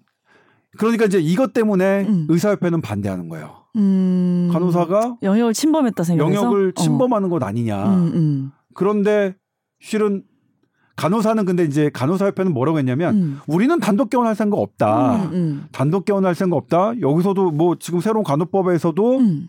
그러니까 0.77 1.05
이제 1.05 1.19
이것 1.19 1.53
때문에 1.53 2.05
음. 2.07 2.25
의사협회는 2.29 2.81
반대하는 2.81 3.27
거예요. 3.27 3.63
음. 3.75 4.49
간호사가 4.53 5.17
영역을 5.21 5.53
침범했다 5.53 6.03
생각해서 6.03 6.41
영역을 6.41 6.73
어. 6.75 6.81
침범하는 6.81 7.29
것 7.29 7.43
아니냐. 7.43 7.85
음, 7.85 8.11
음. 8.13 8.51
그런데 8.73 9.35
실은 9.79 10.23
간호사는 10.97 11.45
근데 11.45 11.63
이제 11.63 11.89
간호사협회는 11.93 12.53
뭐라고 12.53 12.79
했냐면 12.79 13.15
음. 13.15 13.39
우리는 13.47 13.79
단독 13.79 14.09
개원할 14.09 14.35
생각 14.35 14.57
없다. 14.57 15.15
음, 15.15 15.33
음. 15.33 15.65
단독 15.71 16.05
개원할 16.05 16.35
생각 16.35 16.57
없다. 16.57 16.99
여기서도 16.99 17.51
뭐 17.51 17.75
지금 17.79 18.01
새로운 18.01 18.23
간호법에서도 18.23 19.17
음. 19.19 19.47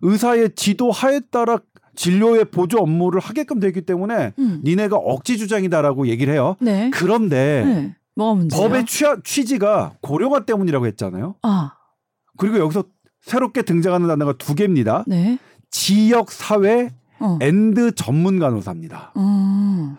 의사의 0.00 0.54
지도 0.56 0.90
하에 0.90 1.20
따라 1.30 1.58
진료의 1.94 2.46
보조 2.46 2.78
업무를 2.78 3.20
하게끔 3.20 3.60
되기 3.60 3.82
때문에 3.82 4.32
음. 4.38 4.60
니네가 4.64 4.96
억지 4.96 5.36
주장이다라고 5.36 6.08
얘기를 6.08 6.32
해요. 6.32 6.56
네. 6.60 6.90
그런데 6.94 7.64
네. 7.64 7.96
법의 8.16 8.86
취, 8.86 9.04
취지가 9.24 9.96
고령화 10.00 10.46
때문이라고 10.46 10.86
했잖아요. 10.86 11.34
아, 11.42 11.72
그리고 12.38 12.58
여기서 12.58 12.84
새롭게 13.20 13.62
등장하는 13.62 14.08
단어가 14.08 14.32
두 14.32 14.54
개입니다. 14.54 15.04
네. 15.06 15.38
지역 15.70 16.30
사회 16.32 16.90
어. 17.20 17.38
and 17.42 17.94
전문 17.94 18.38
간호사입니다. 18.38 19.12
음. 19.16 19.96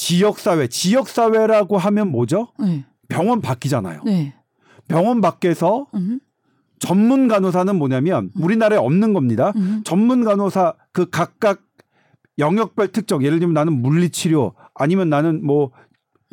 지역 0.00 0.38
사회, 0.38 0.66
지역 0.66 1.10
사회라고 1.10 1.76
하면 1.76 2.10
뭐죠? 2.10 2.48
네. 2.58 2.86
병원 3.08 3.42
밖이잖아요. 3.42 4.00
네. 4.06 4.32
병원 4.88 5.20
밖에서 5.20 5.88
음. 5.92 6.20
전문 6.78 7.28
간호사는 7.28 7.76
뭐냐면 7.76 8.30
우리나라에 8.34 8.78
없는 8.78 9.12
겁니다. 9.12 9.52
음. 9.56 9.82
전문 9.84 10.24
간호사 10.24 10.72
그 10.92 11.10
각각 11.10 11.60
영역별 12.38 12.92
특정 12.92 13.22
예를 13.22 13.40
들면 13.40 13.52
나는 13.52 13.74
물리치료 13.74 14.54
아니면 14.74 15.10
나는 15.10 15.44
뭐뭐 15.44 15.70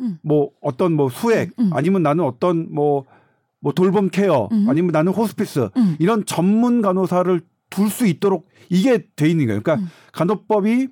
음. 0.00 0.18
어떤 0.62 0.94
뭐 0.94 1.10
수액 1.10 1.50
음, 1.58 1.64
음. 1.66 1.70
아니면 1.74 2.02
나는 2.02 2.24
어떤 2.24 2.72
뭐뭐 2.72 3.74
돌봄 3.74 4.08
케어 4.08 4.48
음. 4.50 4.64
아니면 4.66 4.92
나는 4.92 5.12
호스피스 5.12 5.68
음. 5.76 5.96
이런 5.98 6.24
전문 6.24 6.80
간호사를 6.80 7.42
둘 7.68 7.90
수 7.90 8.06
있도록 8.06 8.48
이게 8.70 9.06
돼 9.14 9.28
있는 9.28 9.44
거예요. 9.44 9.60
그러니까 9.60 9.84
음. 9.84 9.90
간호법이 10.12 10.88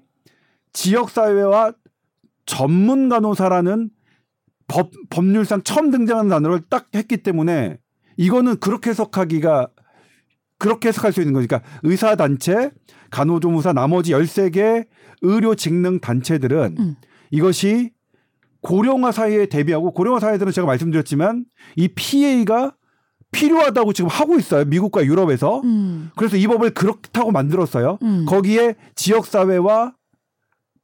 지역 0.75 1.09
사회와 1.09 1.73
전문 2.46 3.09
간호사라는 3.09 3.90
법 4.68 4.90
법률상 5.11 5.62
처음 5.62 5.90
등장하는 5.90 6.30
단어를 6.30 6.62
딱 6.68 6.87
했기 6.94 7.18
때문에 7.18 7.78
이거는 8.16 8.59
그렇게 8.59 8.90
해석하기가 8.90 9.68
그렇게 10.59 10.88
해석할 10.88 11.12
수 11.12 11.20
있는 11.20 11.35
거니까 11.35 11.62
의사 11.82 12.16
단체, 12.16 12.70
간호조무사 13.11 13.72
나머지 13.72 14.12
13개 14.12 14.87
의료 15.22 15.54
직능 15.54 16.00
단체들은 16.00 16.76
음. 16.78 16.96
이것이 17.30 17.90
고령화 18.62 19.12
사회에 19.12 19.46
대비하고 19.46 19.92
고령화 19.92 20.20
사회들은 20.20 20.52
제가 20.52 20.66
말씀드렸지만 20.66 21.44
이 21.76 21.88
PA가 21.88 22.74
필요하다고 23.32 23.92
지금 23.92 24.09
하고 24.09 24.38
있어요. 24.38 24.64
미국과 24.64 25.04
유럽에서. 25.04 25.61
음. 25.61 26.11
그래서 26.16 26.37
이 26.37 26.46
법을 26.46 26.70
그렇다고 26.70 27.32
만들었어요. 27.32 27.98
음. 28.02 28.24
거기에 28.26 28.76
지역 28.94 29.26
사회와 29.26 29.94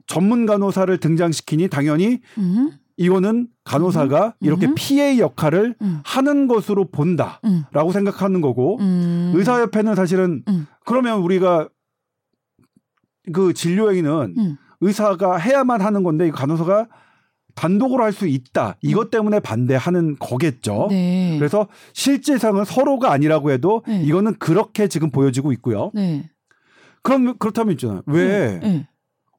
전문 0.07 0.47
간호사를 0.47 0.97
등장시키니 0.99 1.69
당연히 1.69 2.21
음. 2.38 2.73
이거는 2.97 3.49
간호사가 3.65 4.35
이렇게 4.41 4.67
음. 4.67 4.75
PA 4.77 5.19
역할을 5.19 5.75
음. 5.81 6.01
하는 6.05 6.47
것으로 6.47 6.91
본다라고 6.91 7.88
음. 7.88 7.93
생각하는 7.93 8.41
거고 8.41 8.79
음. 8.81 9.33
의사협회는 9.35 9.95
사실은 9.95 10.43
음. 10.49 10.67
그러면 10.85 11.21
우리가 11.21 11.69
그 13.33 13.55
진료 13.55 13.91
행위는 13.91 14.35
음. 14.37 14.57
의사가 14.81 15.37
해야만 15.37 15.81
하는 15.81 16.03
건데 16.03 16.27
이 16.29 16.31
간호사가 16.31 16.88
단독으로 17.55 18.03
할 18.03 18.12
수 18.12 18.27
있다. 18.27 18.77
이것 18.83 19.11
때문에 19.11 19.41
반대하는 19.41 20.17
거겠죠. 20.19 20.85
음. 20.85 20.88
네. 20.91 21.37
그래서 21.38 21.69
실제상은 21.93 22.65
서로가 22.65 23.12
아니라고 23.12 23.51
해도 23.51 23.83
네. 23.87 24.03
이거는 24.03 24.35
그렇게 24.38 24.88
지금 24.88 25.11
보여지고 25.11 25.53
있고요. 25.53 25.91
네. 25.95 26.31
그럼 27.03 27.37
그렇다면 27.38 27.73
있잖아요. 27.73 28.03
왜 28.07 28.61
네. 28.62 28.88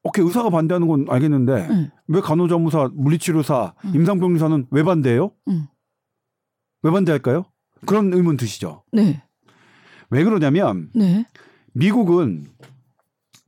오케이 0.03 0.25
의사가 0.25 0.49
반대하는 0.49 0.87
건 0.87 1.05
알겠는데 1.09 1.67
네. 1.67 1.91
왜 2.07 2.21
간호조무사, 2.21 2.89
물리치료사, 2.93 3.73
음. 3.85 3.95
임상병리사는 3.95 4.67
왜 4.71 4.83
반대해요? 4.83 5.31
음. 5.47 5.67
왜 6.83 6.91
반대할까요? 6.91 7.45
그런 7.85 8.13
의문 8.13 8.35
드시죠. 8.37 8.83
네. 8.91 9.23
왜 10.09 10.23
그러냐면 10.23 10.89
네. 10.93 11.25
미국은 11.73 12.45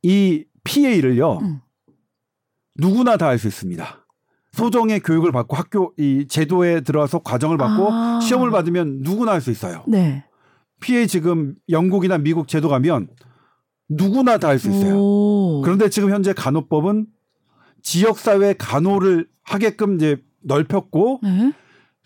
이 0.01 0.45
PA를요 0.63 1.39
음. 1.39 1.59
누구나 2.77 3.17
다 3.17 3.27
할 3.27 3.37
수 3.37 3.47
있습니다. 3.47 4.05
소정의 4.53 5.01
교육을 5.01 5.33
받고 5.33 5.55
학교 5.57 5.93
이 5.97 6.25
제도에 6.29 6.79
들어와서 6.81 7.19
과정을 7.19 7.57
받고 7.57 7.91
아. 7.91 8.19
시험을 8.21 8.51
받으면 8.51 8.99
누구나 9.01 9.33
할 9.33 9.41
수 9.41 9.51
있어요. 9.51 9.83
네. 9.87 10.23
PA 10.79 11.07
지금 11.07 11.55
영국이나 11.69 12.17
미국 12.17 12.47
제도 12.47 12.69
가면 12.69 13.09
누구나 13.89 14.37
다 14.37 14.47
할 14.49 14.59
수 14.59 14.69
있어요. 14.69 14.95
오. 14.97 15.61
그런데 15.63 15.89
지금 15.89 16.09
현재 16.11 16.33
간호법은 16.33 17.07
지역사회 17.81 18.53
간호를 18.57 19.27
하게끔 19.43 19.95
이제 19.95 20.17
넓혔고 20.41 21.19
네. 21.23 21.51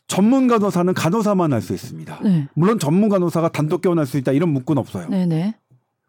전문 0.07 0.47
간호사는 0.47 0.93
간호사만 0.93 1.53
할 1.53 1.61
수 1.61 1.73
있습니다. 1.73 2.19
네. 2.23 2.47
물론 2.53 2.79
전문 2.79 3.09
간호사가 3.09 3.49
단독 3.51 3.81
개원할 3.81 4.05
수 4.05 4.17
있다 4.17 4.31
이런 4.31 4.49
문구는 4.49 4.79
없어요. 4.79 5.07
네. 5.09 5.25
네. 5.25 5.55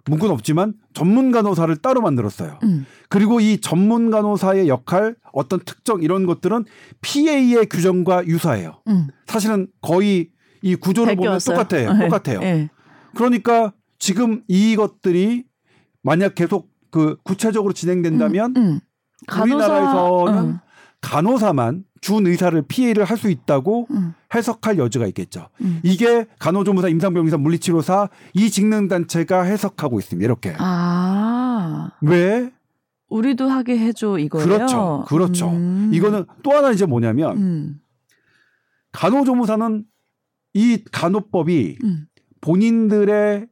문구는 0.07 0.33
없지만 0.35 0.75
전문 0.95 1.31
간호사를 1.31 1.77
따로 1.77 2.01
만들었어요. 2.01 2.59
음. 2.65 2.87
그리고 3.11 3.39
이 3.39 3.61
전문 3.61 4.11
간호사의 4.11 4.67
역할, 4.67 5.15
어떤 5.33 5.61
특정 5.61 6.03
이런 6.03 6.25
것들은 6.27 6.65
PA의 7.03 7.67
규정과 7.67 8.27
유사해요. 8.27 8.81
음. 8.89 9.09
사실은 9.27 9.69
거의 9.83 10.31
이 10.63 10.75
구조를 10.75 11.17
보면. 11.17 11.39
똑같아요. 11.39 11.93
네. 11.95 12.09
똑같아요. 12.09 12.41
네. 12.41 12.71
그러니까 13.15 13.73
지금 13.99 14.43
이것들이 14.49 15.45
만약 16.03 16.35
계속 16.35 16.71
그 16.91 17.17
구체적으로 17.23 17.73
진행된다면 17.73 18.55
음, 18.57 18.63
음. 18.63 18.81
우리나라에서는 19.43 20.39
음. 20.39 20.59
간호사만 21.01 21.85
준 22.01 22.27
의사를 22.27 22.61
PA를 22.63 23.05
할 23.05 23.17
수 23.19 23.31
있다고 23.31 23.87
음. 23.91 24.15
해석할 24.35 24.79
여지가 24.79 25.07
있겠죠. 25.09 25.49
음. 25.61 25.81
이게 25.83 26.27
간호조무사, 26.39 26.89
임상병리사, 26.89 27.37
물리치료사 27.37 28.09
이 28.35 28.51
직능 28.51 28.89
단체가 28.89 29.43
해석하고 29.43 29.99
있습니다. 29.99 30.25
이렇게 30.25 30.55
아. 30.59 31.91
왜 32.01 32.51
우리도 33.09 33.49
하게 33.49 33.79
해줘 33.79 34.19
이거예요. 34.19 34.47
그렇죠, 34.47 35.05
그렇죠. 35.09 35.51
음. 35.51 35.91
이거는 35.93 36.25
또 36.43 36.53
하나 36.53 36.71
이제 36.71 36.87
뭐냐면 36.87 37.37
음. 37.37 37.81
간호조무사는 38.93 39.85
이 40.55 40.85
간호법이 40.91 41.79
음. 41.85 42.07
본인들의 42.41 43.47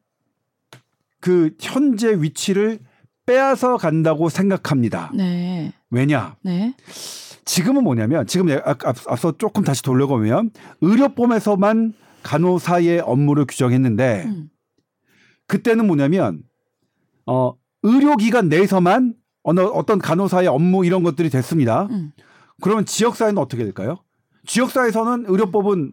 그 1.21 1.51
현재 1.61 2.15
위치를 2.21 2.79
빼앗아 3.27 3.77
간다고 3.77 4.29
생각합니다. 4.29 5.11
네. 5.15 5.73
왜냐? 5.91 6.37
네. 6.43 6.75
지금은 7.45 7.83
뭐냐면 7.85 8.27
지금 8.27 8.49
앞- 8.65 8.87
앞서 9.09 9.37
조금 9.37 9.65
다시 9.65 9.83
돌려보면 9.83 10.51
의료법에서만 10.81 11.95
간호사의 12.23 13.01
업무를 13.01 13.47
규정했는데 13.47 14.25
음. 14.27 14.49
그때는 15.47 15.87
뭐냐면 15.87 16.43
어 17.27 17.55
의료기관 17.83 18.49
내에서만 18.49 19.15
어느 19.43 19.61
어떤 19.61 19.99
간호사의 19.99 20.47
업무 20.49 20.85
이런 20.85 21.03
것들이 21.03 21.31
됐습니다. 21.31 21.87
음. 21.91 22.13
그러면 22.61 22.85
지역사회는 22.85 23.39
어떻게 23.39 23.65
될까요? 23.65 23.99
지역사회에서는 24.47 25.25
의료법은 25.29 25.93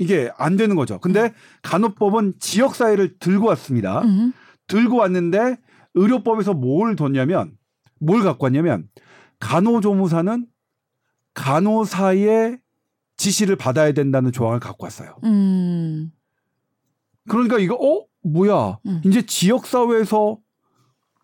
이게 0.00 0.30
안 0.38 0.56
되는 0.56 0.76
거죠. 0.76 0.98
근데 0.98 1.34
간호법은 1.62 2.34
지역 2.40 2.74
사회를 2.74 3.18
들고 3.18 3.46
왔습니다. 3.48 4.00
음. 4.00 4.32
들고 4.66 4.96
왔는데 4.96 5.58
의료법에서 5.92 6.54
뭘 6.54 6.96
뒀냐면 6.96 7.52
뭘 8.00 8.22
갖고 8.22 8.46
왔냐면 8.46 8.88
간호조무사는 9.40 10.46
간호사의 11.34 12.58
지시를 13.18 13.56
받아야 13.56 13.92
된다는 13.92 14.32
조항을 14.32 14.58
갖고 14.58 14.86
왔어요. 14.86 15.16
음. 15.24 16.10
그러니까 17.28 17.58
이거 17.58 17.74
어 17.74 18.06
뭐야? 18.22 18.78
음. 18.86 19.02
이제 19.04 19.26
지역 19.26 19.66
사회에서 19.66 20.38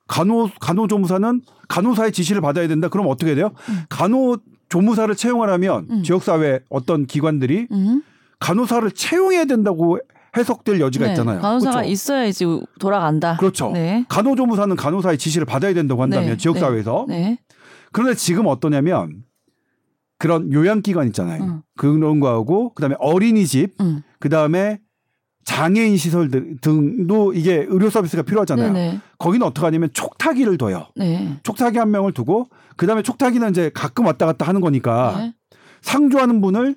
간호 0.07 0.51
간호조무사는 0.61 1.41
간호사의 1.69 2.13
지시를 2.13 2.43
받아야 2.43 2.69
된다. 2.69 2.91
그럼 2.91 3.07
어떻게 3.09 3.35
돼요? 3.35 3.53
음. 3.71 3.85
간호조무사를 3.89 5.15
채용하려면 5.15 5.87
음. 5.89 6.03
지역 6.03 6.23
사회 6.23 6.61
어떤 6.69 7.07
기관들이 7.07 7.69
음. 7.71 8.03
간호사를 8.41 8.91
채용해야 8.93 9.45
된다고 9.47 9.99
해석될 10.37 10.81
여지가 10.81 11.07
네. 11.07 11.13
있잖아요. 11.13 11.41
간호사가 11.41 11.77
그렇죠? 11.77 11.91
있어야지 11.91 12.45
돌아간다. 12.79 13.37
그렇죠. 13.39 13.71
네. 13.73 14.05
간호조무사는 14.09 14.77
간호사의 14.77 15.17
지시를 15.19 15.47
받아야 15.47 15.73
된다고 15.73 16.03
한다면 16.03 16.31
네. 16.31 16.37
지역 16.37 16.55
네. 16.55 16.61
사회에서 16.61 17.07
네. 17.09 17.39
그런데 17.93 18.15
지금 18.15 18.47
어떠냐면 18.47 19.25
그런 20.19 20.53
요양기관 20.53 21.07
있잖아요. 21.09 21.43
음. 21.43 21.63
그런 21.77 22.21
거하고 22.21 22.73
그다음에 22.75 22.97
어린이집, 22.99 23.75
음. 23.81 24.03
그다음에 24.19 24.81
장애인 25.45 25.97
시설 25.97 26.31
등- 26.31 26.57
등도 26.61 27.33
이게 27.33 27.65
의료 27.69 27.89
서비스가 27.89 28.23
필요하잖아요. 28.23 28.73
네네. 28.73 29.01
거기는 29.19 29.47
어떻게 29.47 29.65
하냐면 29.65 29.91
촉탁이를 29.93 30.59
둬요. 30.59 30.87
네. 30.97 31.39
촉탁이 31.45 31.79
한 31.79 31.91
명을 31.91 32.13
두고 32.13 32.49
그다음에 32.77 33.03
촉탁이는 33.03 33.51
이제 33.51 33.71
가끔 33.73 34.07
왔다 34.07 34.27
갔다 34.27 34.47
하는 34.47 34.61
거니까 34.61 35.15
네. 35.19 35.35
상주하는 35.83 36.41
분을 36.41 36.77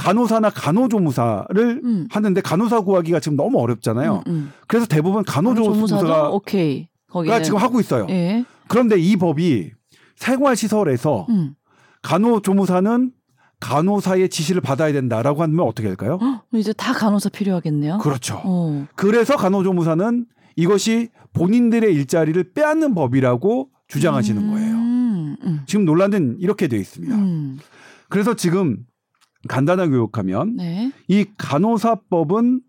간호사나 0.00 0.48
간호조무사를 0.48 1.80
음. 1.84 2.08
하는데 2.10 2.40
간호사 2.40 2.80
구하기가 2.80 3.20
지금 3.20 3.36
너무 3.36 3.58
어렵잖아요. 3.58 4.22
음, 4.26 4.32
음. 4.32 4.52
그래서 4.66 4.86
대부분 4.86 5.24
간호조무사가 5.24 6.30
오케이. 6.30 6.88
거기는 7.10 7.42
지금 7.42 7.58
하고 7.58 7.80
있어요. 7.80 8.06
예. 8.08 8.44
그런데 8.66 8.98
이 8.98 9.16
법이 9.16 9.72
생활시설에서 10.16 11.26
음. 11.28 11.54
간호조무사는 12.02 13.12
간호사의 13.60 14.30
지시를 14.30 14.62
받아야 14.62 14.90
된다라고 14.92 15.42
하면 15.42 15.66
어떻게 15.66 15.88
될까요? 15.88 16.18
헉, 16.22 16.44
이제 16.54 16.72
다 16.72 16.94
간호사 16.94 17.28
필요하겠네요. 17.28 17.98
그렇죠. 17.98 18.40
어. 18.42 18.86
그래서 18.94 19.36
간호조무사는 19.36 20.24
이것이 20.56 21.10
본인들의 21.34 21.92
일자리를 21.94 22.52
빼앗는 22.54 22.94
법이라고 22.94 23.68
주장하시는 23.88 24.50
거예요. 24.50 24.74
음, 24.76 25.36
음, 25.42 25.60
지금 25.66 25.84
논란은 25.84 26.36
이렇게 26.40 26.68
되어 26.68 26.80
있습니다. 26.80 27.14
음. 27.14 27.58
그래서 28.08 28.34
지금 28.34 28.78
간단하게 29.48 29.94
요약하면 29.94 30.56
네. 30.56 30.92
이 31.08 31.26
간호사법은 31.36 32.60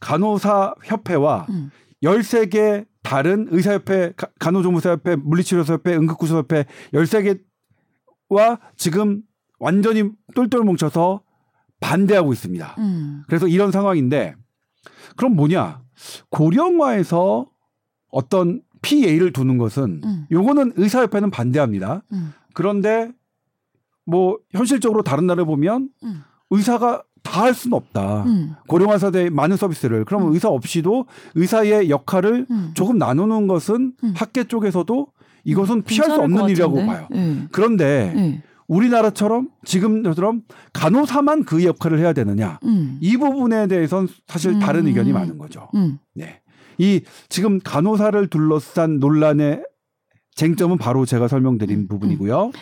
간호사 0.00 0.74
협회와 0.84 1.46
음. 1.50 1.70
13개 2.02 2.86
다른 3.02 3.46
의사협회, 3.50 4.12
가- 4.16 4.28
간호조무사협회, 4.38 5.16
물리치료사협회, 5.16 5.94
응급구조협회 5.96 6.64
13개와 6.92 8.58
지금 8.76 9.22
완전히 9.58 10.04
똘똘 10.34 10.62
뭉쳐서 10.62 11.22
반대하고 11.80 12.32
있습니다. 12.32 12.74
음. 12.78 13.22
그래서 13.26 13.48
이런 13.48 13.70
상황인데 13.72 14.34
그럼 15.16 15.34
뭐냐? 15.36 15.82
고령화에서 16.30 17.46
어떤 18.10 18.62
PA를 18.82 19.32
두는 19.32 19.58
것은 19.58 20.00
음. 20.04 20.26
요거는 20.30 20.72
의사협회는 20.76 21.30
반대합니다. 21.30 22.02
음. 22.12 22.32
그런데 22.54 23.10
뭐 24.06 24.38
현실적으로 24.52 25.02
다른 25.02 25.26
나라를 25.26 25.44
보면 25.44 25.88
음. 26.02 26.22
의사가 26.50 27.02
다 27.22 27.42
할 27.42 27.54
수는 27.54 27.76
없다. 27.76 28.24
음. 28.24 28.54
고령화 28.66 28.98
사대 28.98 29.30
많은 29.30 29.56
서비스를 29.56 30.04
그러면 30.04 30.32
의사 30.32 30.48
없이도 30.48 31.06
의사의 31.34 31.90
역할을 31.90 32.46
음. 32.50 32.70
조금 32.74 32.98
나누는 32.98 33.46
것은 33.46 33.92
음. 34.02 34.14
학계 34.16 34.44
쪽에서도 34.44 35.06
이것은 35.44 35.82
피할 35.82 36.10
수 36.10 36.20
없는 36.20 36.48
일이라고? 36.50 36.86
봐요. 36.86 37.06
네. 37.10 37.46
그런데 37.50 38.12
네. 38.14 38.42
우리나라처럼 38.66 39.48
지금처럼 39.64 40.42
간호사만 40.72 41.44
그 41.44 41.64
역할을 41.64 41.98
해야 41.98 42.12
되느냐 42.12 42.58
음. 42.64 42.98
이 43.00 43.16
부분에 43.16 43.66
대해서는 43.66 44.08
사실 44.26 44.58
다른 44.58 44.82
음. 44.82 44.86
의견이 44.88 45.12
많은 45.12 45.38
거죠. 45.38 45.68
음. 45.74 45.98
네. 46.14 46.40
이 46.78 47.02
지금 47.28 47.58
간호사를 47.58 48.26
둘러싼 48.28 48.98
논란의 48.98 49.62
쟁점은 50.34 50.78
바로 50.78 51.04
제가 51.04 51.28
설명드린 51.28 51.80
음. 51.80 51.88
부분이고요. 51.88 52.52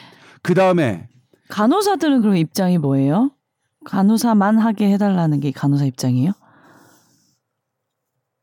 그 0.42 0.54
다음에 0.54 1.08
간호사들은 1.48 2.20
그럼 2.22 2.36
입장이 2.36 2.78
뭐예요? 2.78 3.30
간호사만 3.84 4.58
하게 4.58 4.92
해달라는 4.92 5.40
게 5.40 5.50
간호사 5.50 5.84
입장이에요? 5.86 6.32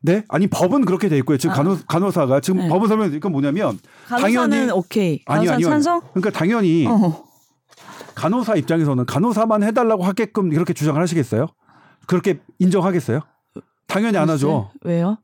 네 0.02 0.24
아니 0.30 0.46
법은 0.48 0.86
그렇게 0.86 1.10
돼 1.10 1.18
있고요. 1.20 1.38
지금 1.38 1.54
아. 1.54 1.56
간호 1.58 1.78
간호사가 1.88 2.40
지금 2.40 2.60
네. 2.62 2.70
법은 2.70 2.88
설명 2.88 3.12
이건 3.14 3.32
뭐냐면 3.32 3.80
간호사는 4.08 4.50
당연히- 4.50 4.72
오케이. 4.72 5.22
아니요, 5.26 5.50
간호사 5.50 5.54
아니요. 5.56 5.70
찬성? 5.70 6.02
그러니까 6.14 6.30
당연히 6.32 6.86
어. 6.88 7.26
간호사 8.14 8.56
입장에서는 8.56 9.06
간호사만 9.06 9.64
해달라고 9.64 10.04
하게끔 10.04 10.54
이렇게 10.54 10.74
주장을 10.74 11.02
하시겠어요? 11.02 11.48
그렇게 12.08 12.40
인정하겠어요? 12.60 13.22
당연히 13.88 14.18
안 14.18 14.30
하죠. 14.30 14.70
글쎄, 14.84 14.96
왜요? 14.98 15.18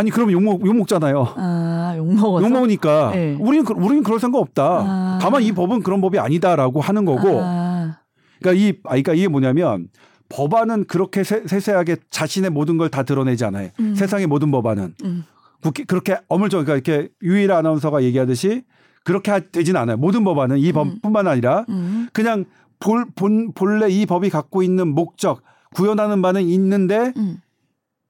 아니 0.00 0.10
그럼 0.10 0.32
욕먹 0.32 0.64
욕 0.66 0.74
먹잖아요. 0.76 1.34
아, 1.36 1.94
욕 1.96 2.12
먹어서. 2.14 2.44
욕 2.46 2.50
먹으니까 2.52 3.10
네. 3.14 3.36
우리는 3.38 3.64
그- 3.64 3.74
우리는 3.76 4.02
그럴 4.02 4.18
생각 4.18 4.38
없다. 4.38 4.64
아. 4.64 5.18
다만 5.20 5.42
이 5.42 5.52
법은 5.52 5.82
그런 5.82 6.00
법이 6.00 6.18
아니다라고 6.18 6.80
하는 6.80 7.04
거고. 7.04 7.40
아, 7.42 7.98
그러니까 8.40 8.64
이 8.64 8.70
아, 8.84 8.88
그러니까 8.90 9.12
이게 9.14 9.28
뭐냐면 9.28 9.88
법안은 10.30 10.86
그렇게 10.86 11.22
세, 11.24 11.42
세세하게 11.46 11.96
자신의 12.10 12.50
모든 12.50 12.78
걸 12.78 12.88
다 12.88 13.02
드러내지 13.02 13.44
않아요. 13.44 13.68
음. 13.80 13.94
세상의 13.94 14.26
모든 14.26 14.50
법안은 14.50 14.94
음. 15.04 15.24
국회- 15.62 15.84
그렇게 15.84 16.16
어물쩍 16.28 16.64
그러니까 16.64 16.92
이렇게 16.92 17.10
유일 17.22 17.52
아나운서가 17.52 18.02
얘기하듯이 18.02 18.62
그렇게 19.04 19.30
하- 19.30 19.40
되진 19.40 19.76
않아요. 19.76 19.96
모든 19.98 20.24
법안은 20.24 20.58
이 20.58 20.72
법뿐만 20.72 21.26
아니라 21.26 21.64
음. 21.68 22.08
그냥 22.14 22.46
볼, 22.78 23.04
본, 23.14 23.52
본래 23.52 23.88
이 23.90 24.06
법이 24.06 24.30
갖고 24.30 24.62
있는 24.62 24.88
목적 24.94 25.42
구현하는 25.74 26.22
바는 26.22 26.42
있는데 26.42 27.12
음. 27.18 27.36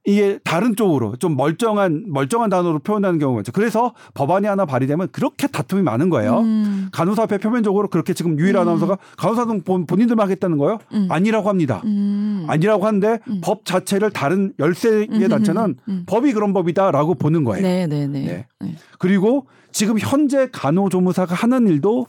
이게 0.04 0.38
다른 0.44 0.76
쪽으로 0.76 1.16
좀 1.16 1.36
멀쩡한 1.36 2.04
멀쩡한 2.08 2.48
단어로 2.48 2.78
표현하는 2.78 3.18
경우가 3.18 3.40
있죠. 3.42 3.52
그래서 3.52 3.92
법안이 4.14 4.46
하나 4.46 4.64
발의되면 4.64 5.08
그렇게 5.12 5.46
다툼이 5.46 5.82
많은 5.82 6.08
거예요. 6.08 6.38
음. 6.40 6.88
간호사 6.90 7.22
협회 7.22 7.36
표면적으로 7.36 7.88
그렇게 7.88 8.14
지금 8.14 8.38
유일 8.38 8.56
음. 8.56 8.62
아나운서가 8.62 8.96
간호사는 9.18 9.62
본, 9.62 9.86
본인들만 9.86 10.24
하겠다는 10.24 10.56
거예요? 10.56 10.78
음. 10.94 11.06
아니라고 11.10 11.48
합니다. 11.50 11.82
음. 11.84 12.46
아니라고 12.48 12.86
하는데 12.86 13.18
음. 13.28 13.40
법 13.42 13.66
자체를 13.66 14.10
다른 14.10 14.54
열세 14.58 15.06
개 15.06 15.24
음, 15.24 15.28
단체는. 15.28 15.76
법이 16.06 16.32
그런 16.32 16.54
법이다라고 16.54 17.14
보는 17.14 17.44
거예요. 17.44 17.62
네, 17.62 17.86
네, 17.86 18.06
네. 18.06 18.24
네. 18.24 18.46
네. 18.60 18.76
그리고 18.98 19.46
지금 19.70 19.98
현재 19.98 20.48
간호조무사가 20.50 21.34
하는 21.34 21.68
일도 21.68 22.06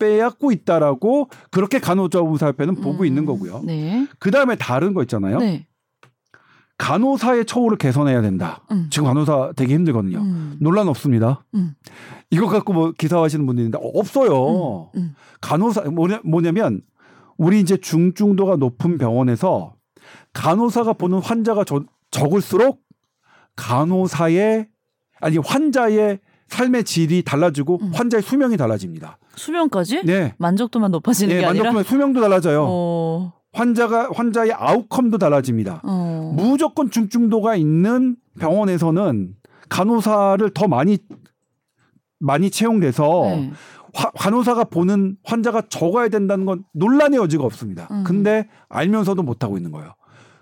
빼앗고 0.00 0.50
있다라고 0.50 1.28
그렇게 1.50 1.78
간호조무사협회는 1.78 2.76
보고 2.76 3.04
음. 3.04 3.06
있는 3.06 3.24
거고요. 3.24 3.62
네. 3.64 4.06
그 4.18 4.30
다음에 4.30 4.56
다른 4.56 4.94
거 4.94 5.02
있잖아요. 5.02 5.38
네. 5.38 5.66
간호사의 6.80 7.44
처우를 7.44 7.76
개선해야 7.76 8.22
된다. 8.22 8.62
음. 8.70 8.86
지금 8.90 9.06
간호사 9.08 9.52
되게 9.54 9.74
힘들거든요. 9.74 10.16
음. 10.18 10.56
논란 10.60 10.88
없습니다. 10.88 11.44
음. 11.54 11.74
이거 12.30 12.46
갖고 12.48 12.72
뭐 12.72 12.92
기사하시는 12.96 13.44
분들이 13.44 13.66
있는데 13.66 13.78
없어요. 13.94 14.90
음. 14.96 15.14
간호사 15.42 15.82
뭐냐, 15.90 16.20
뭐냐면 16.24 16.80
우리 17.36 17.60
이제 17.60 17.76
중증도가 17.76 18.56
높은 18.56 18.96
병원에서 18.96 19.74
간호사가 20.32 20.94
보는 20.94 21.18
환자가 21.18 21.64
저- 21.64 21.84
적을수록 22.10 22.80
간호사의 23.56 24.68
아니 25.20 25.36
환자의 25.36 26.18
삶의 26.48 26.84
질이 26.84 27.22
달라지고 27.22 27.78
음. 27.82 27.90
환자의 27.92 28.22
수명이 28.22 28.56
달라집니다. 28.56 29.18
수명까지? 29.36 30.02
네. 30.06 30.34
만족도만 30.38 30.90
높아지는 30.92 31.34
네, 31.34 31.40
게 31.42 31.46
아니라. 31.46 31.64
만족도면 31.72 31.84
수명도 31.84 32.20
달라져요. 32.22 32.64
어. 32.66 33.32
환자가 33.52 34.10
환자의 34.14 34.52
아웃컴도 34.52 35.18
달라집니다. 35.18 35.80
어. 35.84 36.32
무조건 36.36 36.90
중증도가 36.90 37.56
있는 37.56 38.16
병원에서는 38.38 39.34
간호사를 39.68 40.50
더 40.54 40.68
많이 40.68 40.98
많이 42.18 42.50
채용돼서 42.50 43.22
네. 43.26 43.52
화- 43.94 44.10
간호사가 44.12 44.64
보는 44.64 45.16
환자가 45.24 45.62
적어야 45.68 46.08
된다는 46.08 46.44
건 46.46 46.64
논란의 46.74 47.18
여지가 47.18 47.44
없습니다. 47.44 47.88
음. 47.90 48.04
근데 48.04 48.48
알면서도 48.68 49.22
못 49.22 49.42
하고 49.42 49.56
있는 49.56 49.72
거예요. 49.72 49.94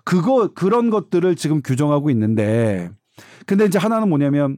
그거 0.03 0.49
그런 0.53 0.89
것들을 0.89 1.35
지금 1.35 1.61
규정하고 1.63 2.09
있는데 2.11 2.89
근데 3.45 3.65
이제 3.65 3.79
하나는 3.79 4.09
뭐냐면 4.09 4.57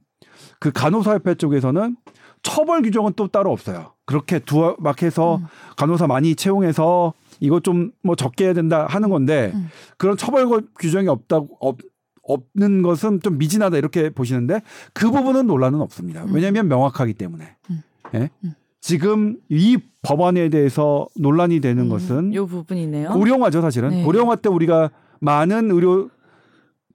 그 0.60 0.72
간호사협회 0.72 1.36
쪽에서는 1.36 1.96
처벌 2.44 2.82
규정은 2.82 3.14
또 3.16 3.28
따로 3.28 3.52
없어요. 3.52 3.94
그렇게 4.06 4.40
두어 4.40 4.76
막 4.80 5.04
해서 5.04 5.38
음. 5.38 5.46
간호사 5.78 6.08
많이 6.08 6.36
채용해서 6.36 7.14
이거 7.42 7.60
좀 7.60 7.92
뭐 8.04 8.16
적게 8.16 8.46
해야 8.46 8.54
된다 8.54 8.86
하는 8.88 9.10
건데 9.10 9.52
음. 9.54 9.68
그런 9.98 10.16
처벌 10.16 10.48
규정이 10.80 11.08
없다고 11.08 11.58
없, 11.60 11.78
없는 12.24 12.82
것은 12.82 13.20
좀 13.22 13.38
미진하다 13.38 13.78
이렇게 13.78 14.10
보시는데 14.10 14.62
그 14.94 15.12
부분은 15.12 15.48
논란은 15.48 15.82
없습니다. 15.82 16.24
음. 16.24 16.34
왜냐하면 16.34 16.68
명확하기 16.68 17.14
때문에. 17.16 17.56
음. 17.70 17.82
예? 18.14 18.30
음. 18.44 18.54
지금 18.80 19.38
이 19.50 19.78
법안에 20.02 20.50
대해서 20.50 21.08
논란이 21.16 21.60
되는 21.60 21.84
음, 21.84 21.90
것은 21.90 22.34
요 22.34 22.48
부분이네요. 22.48 23.10
고령화죠 23.10 23.62
사실은. 23.62 23.90
네. 23.90 24.04
고령화 24.04 24.38
때 24.38 24.50
우리가 24.50 24.90
많은 25.20 25.70
의료 25.70 26.10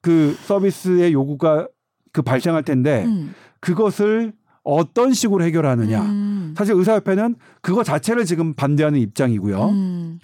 그 0.00 0.36
서비스의 0.46 1.12
요구가 1.12 1.68
그 2.12 2.22
발생할 2.22 2.64
텐데 2.64 3.04
음. 3.04 3.34
그것을 3.60 4.32
어떤 4.64 5.12
식으로 5.12 5.44
해결하느냐. 5.44 6.02
음. 6.02 6.54
사실 6.56 6.74
의사협회는 6.74 7.36
그거 7.60 7.84
자체를 7.84 8.24
지금 8.24 8.54
반대하는 8.54 8.98
입장이고요. 8.98 9.68
음. 9.68 10.18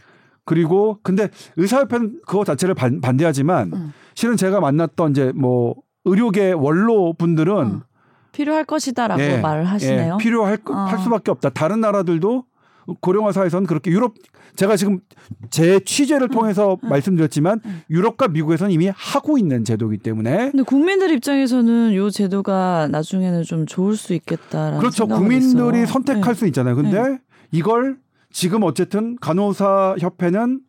그리고 0.45 0.99
근데 1.03 1.29
의사협회는 1.57 2.21
그거 2.27 2.45
자체를 2.45 2.75
반, 2.75 3.01
반대하지만 3.01 3.73
음. 3.73 3.93
실은 4.15 4.37
제가 4.37 4.61
만났던 4.61 5.13
이제 5.13 5.33
뭐 5.35 5.77
의료계 6.05 6.53
원로 6.53 7.13
분들은 7.15 7.55
어. 7.57 7.83
필요할 8.33 8.65
것이다라고 8.65 9.21
예, 9.23 9.41
말을 9.41 9.65
하시네요. 9.65 10.15
예, 10.19 10.23
필요할 10.23 10.57
거- 10.59 10.75
어. 10.75 10.77
할 10.87 10.99
수밖에 10.99 11.31
없다. 11.31 11.51
다른 11.51 11.81
나라들도 11.81 12.45
고령화 13.01 13.31
사회에서는 13.33 13.67
그렇게 13.67 13.91
유럽 13.93 14.15
제가 14.57 14.77
지금 14.77 14.99
제 15.51 15.79
취재를 15.81 16.29
통해서 16.29 16.77
말씀드렸지만 16.83 17.61
음. 17.65 17.81
유럽과 17.89 18.29
미국에서는 18.29 18.73
이미 18.73 18.91
하고 18.95 19.39
있는 19.39 19.65
제도이기 19.65 20.03
때문에 20.03 20.51
근데 20.51 20.63
국민들 20.65 21.11
입장에서는 21.13 21.95
요 21.95 22.11
제도가 22.11 22.89
나중에는 22.91 23.45
좀 23.45 23.67
좋을 23.67 23.97
수 23.97 24.13
있겠다라는 24.15 24.79
그렇죠. 24.81 25.07
국민들이 25.07 25.79
있어요. 25.83 25.87
선택할 25.87 26.23
네. 26.25 26.35
수 26.35 26.47
있잖아요. 26.49 26.75
근데 26.75 27.19
이걸 27.53 27.99
지금 28.33 28.63
어쨌든 28.63 29.17
간호사 29.21 29.97
협회는 30.01 30.61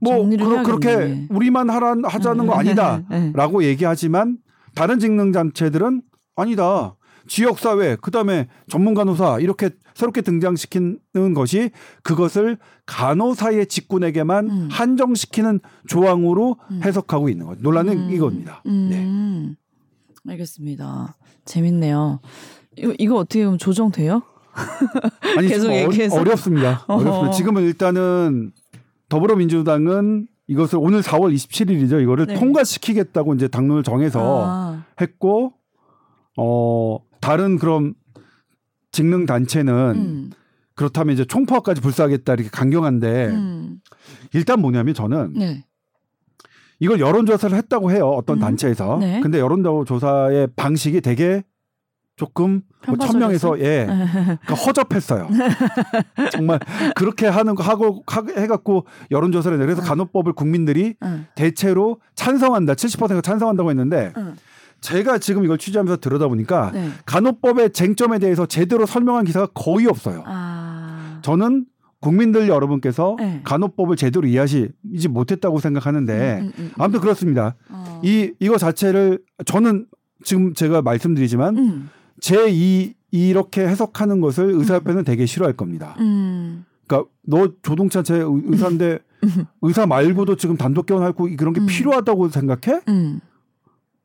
뭐 0.00 0.16
정리를 0.16 0.62
그, 0.62 0.70
렇게 0.70 0.88
해야겠네. 0.88 1.26
우리만 1.30 1.70
하라 1.70 1.94
하자는 2.04 2.46
거 2.46 2.62
네. 2.62 2.70
아니다라고 2.70 3.64
얘기하지만 3.64 4.38
다른 4.74 4.98
직능 4.98 5.30
단체들은 5.32 6.02
아니다. 6.36 6.96
지역 7.28 7.58
사회 7.58 7.96
그 8.00 8.10
다음에 8.10 8.48
전문 8.68 8.94
간호사 8.94 9.38
이렇게 9.40 9.70
새롭게 9.94 10.22
등장시키는 10.22 11.34
것이 11.34 11.70
그것을 12.02 12.56
간호사의 12.86 13.66
직군에게만 13.66 14.50
음. 14.50 14.68
한정시키는 14.70 15.60
조항으로 15.86 16.56
음. 16.70 16.80
해석하고 16.82 17.28
있는 17.28 17.46
것. 17.46 17.58
논란은 17.60 17.98
음. 17.98 18.10
이겁니다. 18.10 18.62
네. 18.64 18.72
음. 19.04 19.56
알겠습니다. 20.26 21.16
재밌네요. 21.44 22.20
이거, 22.76 22.94
이거 22.98 23.16
어떻게 23.16 23.44
보면 23.44 23.58
조정돼요? 23.58 24.22
아니 25.36 25.48
계속 25.48 25.64
좀 25.66 25.72
얘기해서. 25.74 26.16
어려, 26.16 26.30
어렵습니다. 26.30 26.84
어허. 26.86 27.00
어렵습니다. 27.00 27.30
지금은 27.32 27.62
일단은 27.62 28.52
더불어민주당은 29.08 30.26
이것을 30.46 30.78
오늘 30.80 31.00
4월 31.00 31.32
27일이죠. 31.34 32.02
이거를 32.02 32.26
네. 32.26 32.34
통과시키겠다고 32.34 33.34
이제 33.34 33.48
당론을 33.48 33.82
정해서 33.82 34.44
아, 34.46 34.84
했고 35.00 35.52
어 36.36 36.98
다른 37.20 37.58
그런 37.58 37.94
직능 38.92 39.26
단체는 39.26 39.72
음. 39.96 40.30
그렇다면 40.74 41.14
이제 41.14 41.24
총파업까지 41.24 41.80
불사하겠다 41.80 42.32
이렇게 42.34 42.48
강경한데 42.50 43.26
음. 43.26 43.78
일단 44.32 44.60
뭐냐면 44.60 44.94
저는 44.94 45.34
네. 45.34 45.64
이걸 46.80 46.98
여론조사를 46.98 47.56
했다고 47.56 47.92
해요 47.92 48.08
어떤 48.08 48.38
음. 48.38 48.40
단체에서 48.40 48.98
네. 48.98 49.20
근데 49.20 49.38
여론조사의 49.38 50.48
방식이 50.56 51.00
되게 51.02 51.44
조금 52.20 52.60
뭐 52.86 52.98
천명에서 52.98 53.58
예 53.60 53.86
그러니까 54.44 54.54
허접했어요 54.54 55.30
정말 56.30 56.60
그렇게 56.94 57.26
하는 57.26 57.54
거 57.54 57.62
하고 57.62 58.02
하- 58.06 58.22
해갖고 58.36 58.84
여론조사를 59.10 59.56
내 59.58 59.64
그래서 59.64 59.80
간호법을 59.80 60.34
국민들이 60.34 60.96
응. 61.02 61.24
대체로 61.34 61.98
찬성한다 62.16 62.74
70%가 62.74 63.22
찬성한다고 63.22 63.70
했는데 63.70 64.12
응. 64.18 64.34
제가 64.82 65.16
지금 65.16 65.44
이걸 65.46 65.56
취재하면서 65.56 65.96
들여다보니까 66.00 66.72
네. 66.74 66.90
간호법의 67.06 67.72
쟁점에 67.72 68.18
대해서 68.18 68.44
제대로 68.44 68.84
설명한 68.84 69.24
기사가 69.24 69.46
거의 69.54 69.86
없어요. 69.86 70.22
아. 70.26 71.20
저는 71.22 71.64
국민들 72.00 72.48
여러분께서 72.48 73.16
네. 73.18 73.40
간호법을 73.44 73.96
제대로 73.96 74.26
이해하지 74.26 74.70
못했다고 75.08 75.58
생각하는데 75.58 76.38
음, 76.40 76.46
음, 76.46 76.52
음. 76.58 76.70
아무튼 76.78 77.00
그렇습니다. 77.00 77.56
어. 77.70 78.00
이 78.04 78.32
이거 78.40 78.58
자체를 78.58 79.20
저는 79.46 79.86
지금 80.22 80.52
제가 80.54 80.82
말씀드리지만 80.82 81.58
음. 81.58 81.90
제이 82.20 82.94
이렇게 83.10 83.62
해석하는 83.66 84.20
것을 84.20 84.50
의사협회는 84.50 85.04
되게 85.04 85.26
싫어할 85.26 85.54
겁니다. 85.54 85.96
음. 85.98 86.64
그러니까 86.86 87.10
너 87.26 87.48
조동찬 87.62 88.04
제 88.04 88.14
의- 88.16 88.42
의사인데 88.46 88.98
의사 89.62 89.86
말고도 89.86 90.36
지금 90.36 90.56
단독 90.56 90.86
개원하고 90.86 91.28
그런 91.36 91.52
게 91.52 91.60
음. 91.60 91.66
필요하다고 91.66 92.28
생각해? 92.28 92.80
음. 92.88 93.20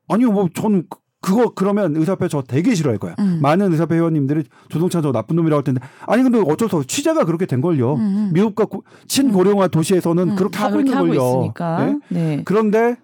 아니요, 0.08 0.30
뭐 0.32 0.48
저는 0.54 0.84
그- 0.88 0.98
그거 1.22 1.52
그러면 1.54 1.96
의사협회 1.96 2.28
저 2.28 2.42
되게 2.42 2.74
싫어할 2.74 2.98
거야. 2.98 3.14
음. 3.18 3.38
많은 3.42 3.72
의사협회 3.72 3.96
회원님들이 3.96 4.44
조동찬 4.68 5.02
저 5.02 5.10
나쁜 5.12 5.34
놈이라고 5.36 5.56
할 5.58 5.64
텐데 5.64 5.80
아니 6.06 6.22
근데 6.22 6.38
어쩔 6.38 6.68
수 6.68 6.76
없어 6.76 6.86
취재가 6.86 7.24
그렇게 7.24 7.46
된 7.46 7.60
걸요. 7.60 7.94
음. 7.94 8.30
미국과 8.32 8.66
고- 8.66 8.84
친고령화 9.08 9.68
도시에서는 9.68 10.30
음, 10.30 10.36
그렇게 10.36 10.56
다 10.58 10.66
하고 10.66 10.78
있는 10.80 10.94
걸요. 10.96 11.52
네? 11.58 11.98
네. 12.10 12.42
그런데 12.44 12.96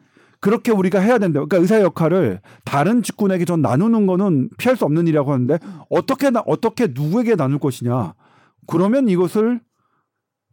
그렇게 0.42 0.72
우리가 0.72 0.98
해야 0.98 1.18
된다. 1.18 1.34
그러니까 1.38 1.58
의사 1.58 1.80
역할을 1.80 2.40
다른 2.64 3.04
직군에게 3.04 3.44
전 3.44 3.62
나누는 3.62 4.06
거는 4.06 4.50
피할 4.58 4.76
수 4.76 4.84
없는 4.84 5.06
일이라고 5.06 5.32
하는데 5.32 5.58
어떻게 5.88 6.30
나 6.30 6.42
어떻게 6.46 6.88
누구에게 6.90 7.36
나눌 7.36 7.60
것이냐? 7.60 8.14
그러면 8.66 9.08
이것을 9.08 9.60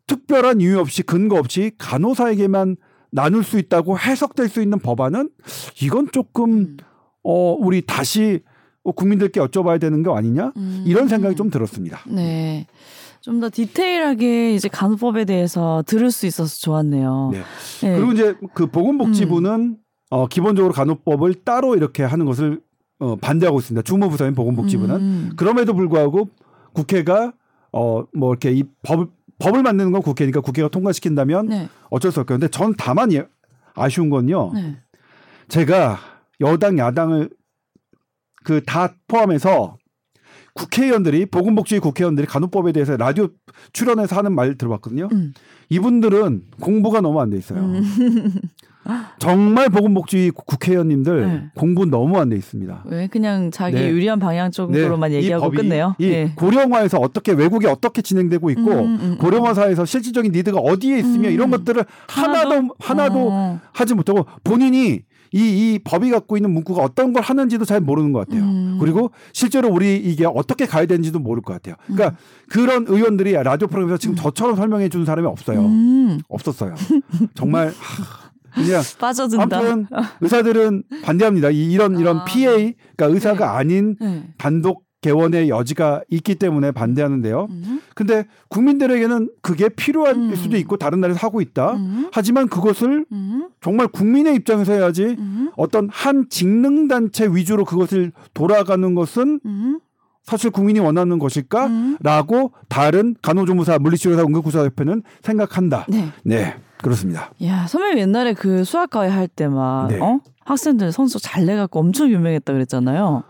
특별한 0.05 0.61
이유 0.61 0.79
없이 0.79 1.01
근거 1.01 1.37
없이 1.39 1.71
간호사에게만 1.79 2.77
나눌 3.11 3.43
수 3.43 3.57
있다고 3.57 3.97
해석될 3.97 4.47
수 4.47 4.61
있는 4.61 4.77
법안은 4.77 5.31
이건 5.81 6.11
조금 6.11 6.51
음. 6.51 6.77
어 7.23 7.53
우리 7.53 7.81
다시 7.81 8.41
어, 8.83 8.91
국민들께 8.91 9.39
여쭤봐야 9.39 9.81
되는 9.81 10.03
거 10.03 10.15
아니냐? 10.15 10.53
음. 10.55 10.83
이런 10.85 11.07
생각이 11.07 11.35
좀 11.35 11.49
들었습니다. 11.49 12.01
네. 12.05 12.67
좀 13.21 13.39
더 13.39 13.49
디테일하게 13.49 14.53
이제 14.55 14.67
간호법에 14.69 15.25
대해서 15.25 15.83
들을 15.85 16.09
수 16.11 16.25
있어서 16.25 16.55
좋았네요. 16.57 17.29
네. 17.33 17.41
네. 17.81 17.95
그리고 17.95 18.11
이제 18.13 18.35
그 18.53 18.67
보건복지부는 18.67 19.77
어 20.11 20.27
기본적으로 20.27 20.73
간호법을 20.73 21.35
따로 21.43 21.75
이렇게 21.75 22.03
하는 22.03 22.25
것을 22.25 22.61
어 22.99 23.15
반대하고 23.17 23.59
있습니다. 23.59 23.83
주무부서인 23.83 24.35
보건복지부는 24.35 24.95
음. 24.95 25.29
그럼에도 25.37 25.73
불구하고 25.73 26.29
국회가 26.73 27.33
어 27.71 28.03
뭐 28.13 28.31
이렇게 28.31 28.51
이 28.51 28.63
법, 28.83 29.09
법을 29.39 29.63
만드는 29.63 29.91
건 29.91 30.01
국회니까 30.01 30.41
국회가 30.41 30.67
통과시킨다면 30.69 31.47
네. 31.47 31.69
어쩔 31.89 32.11
수 32.11 32.19
없겠는데 32.21 32.49
전 32.49 32.73
다만 32.77 33.13
예- 33.13 33.27
아쉬운 33.75 34.09
건요. 34.09 34.51
네. 34.53 34.77
제가 35.49 35.97
여당 36.41 36.77
야당을 36.77 37.29
그 38.43 38.61
다 38.65 38.93
포함해서 39.07 39.77
국회의원들이 40.59 41.25
보건복지 41.27 41.79
국회의원들이 41.79 42.27
간호법에 42.27 42.73
대해서 42.73 42.97
라디오 42.97 43.29
출연해서 43.71 44.17
하는 44.17 44.33
말 44.35 44.55
들어봤거든요. 44.55 45.07
음. 45.11 45.33
이분들은 45.69 46.43
공부가 46.59 46.99
너무 46.99 47.21
안 47.21 47.29
돼 47.29 47.37
있어요. 47.37 47.59
음. 47.59 47.83
정말 49.19 49.69
보건복지 49.69 50.31
국회의원님들 50.33 51.21
네. 51.21 51.43
공부 51.53 51.85
너무 51.85 52.17
안 52.19 52.29
돼 52.29 52.35
있습니다. 52.35 52.85
왜 52.87 53.07
그냥 53.07 53.51
자기 53.51 53.75
네. 53.75 53.89
유리한 53.89 54.19
방향 54.19 54.49
쪽으로만 54.51 55.11
이 55.11 55.15
얘기하고 55.15 55.45
법이 55.45 55.57
끝내요? 55.57 55.95
이 55.99 56.07
네. 56.07 56.33
고령화에서 56.35 56.97
어떻게 56.97 57.33
외국에 57.33 57.67
어떻게 57.67 58.01
진행되고 58.01 58.49
있고 58.51 58.71
음, 58.71 58.79
음, 58.79 58.99
음. 59.01 59.17
고령화 59.19 59.53
사회에서 59.53 59.85
실질적인 59.85 60.31
니드가 60.31 60.59
어디에 60.59 60.97
있으며 60.97 61.29
음. 61.29 61.33
이런 61.33 61.51
것들을 61.51 61.85
하나도 62.07 62.69
하나도 62.79 63.29
어. 63.31 63.59
하지 63.73 63.93
못하고 63.93 64.25
본인이 64.43 65.01
이, 65.31 65.39
이 65.73 65.79
법이 65.83 66.09
갖고 66.11 66.37
있는 66.37 66.51
문구가 66.51 66.81
어떤 66.81 67.13
걸 67.13 67.21
하는지도 67.23 67.65
잘 67.65 67.81
모르는 67.81 68.11
것 68.11 68.27
같아요. 68.27 68.43
음. 68.43 68.77
그리고 68.79 69.11
실제로 69.33 69.69
우리 69.69 69.97
이게 69.97 70.25
어떻게 70.25 70.65
가야 70.65 70.85
되는지도 70.85 71.19
모를 71.19 71.41
것 71.43 71.53
같아요. 71.53 71.75
그러니까 71.85 72.17
그런 72.49 72.85
의원들이 72.87 73.33
라디오 73.33 73.67
프로그램에서 73.67 73.97
지금 73.97 74.15
저처럼 74.15 74.55
설명해 74.55 74.89
주는 74.89 75.05
사람이 75.05 75.27
없어요. 75.27 75.61
음. 75.65 76.19
없었어요. 76.29 76.75
정말 77.35 77.67
하, 77.79 78.29
그냥 78.53 78.81
빠져든다. 78.99 79.57
아무튼 79.57 79.85
의사들은 80.21 80.83
반대합니다. 81.03 81.51
이, 81.51 81.71
이런 81.71 81.99
이런 81.99 82.17
아. 82.17 82.25
PA 82.25 82.73
그러니까 82.95 83.05
의사가 83.05 83.57
아닌 83.57 83.95
네. 83.99 84.23
단독 84.37 84.88
개원의 85.01 85.49
여지가 85.49 86.01
있기 86.09 86.35
때문에 86.35 86.71
반대하는데요. 86.71 87.47
음. 87.49 87.81
근데 87.95 88.25
국민들에게는 88.49 89.29
그게 89.41 89.69
필요할 89.69 90.15
음. 90.15 90.35
수도 90.35 90.57
있고 90.57 90.77
다른 90.77 90.99
나라에서 90.99 91.25
하고 91.25 91.39
있다. 91.41 91.73
음. 91.73 92.09
하지만 92.11 92.47
그것을 92.47 93.05
음. 93.11 93.49
정말 93.61 93.87
국민의 93.87 94.35
입장에서 94.35 94.73
해야지 94.73 95.15
음. 95.17 95.51
어떤 95.55 95.87
한 95.89 96.27
직능 96.29 96.87
단체 96.87 97.27
위주로 97.27 97.63
그것을 97.63 98.11
돌아가는 98.33 98.93
것은 98.93 99.39
음. 99.45 99.79
사실 100.23 100.51
국민이 100.51 100.79
원하는 100.79 101.17
것일까? 101.17 101.67
음. 101.67 101.97
라고 102.01 102.51
다른 102.67 103.15
간호조무사 103.21 103.79
물리치료사 103.79 104.21
응급구조사협회는 104.23 105.01
생각한다. 105.23 105.85
네. 105.89 106.09
네, 106.23 106.55
그렇습니다. 106.83 107.31
야, 107.43 107.65
선배님 107.67 107.97
옛날에 107.99 108.33
그 108.33 108.63
수학과외 108.63 109.09
할 109.09 109.27
때 109.27 109.47
막, 109.47 109.87
네. 109.87 109.99
어? 109.99 110.19
학생들 110.45 110.91
선수 110.91 111.19
잘 111.19 111.45
내갖고 111.45 111.79
엄청 111.79 112.09
유명했다 112.09 112.51
그랬잖아요. 112.53 113.23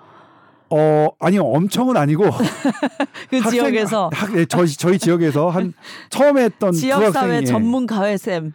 어, 0.72 1.10
아니요, 1.20 1.44
엄청은 1.44 1.98
아니고 1.98 2.26
그 3.30 3.38
학생- 3.38 3.52
지역에서 3.52 4.10
학, 4.14 4.34
네, 4.34 4.46
저희 4.46 4.68
저희 4.68 4.98
지역에서 5.00 5.50
한 5.50 5.74
처음에 6.10 6.44
했던 6.46 6.72
두 6.72 6.78
지역사회 6.80 7.06
학생이 7.36 7.46
전문 7.46 7.86
가외쌤. 7.88 8.54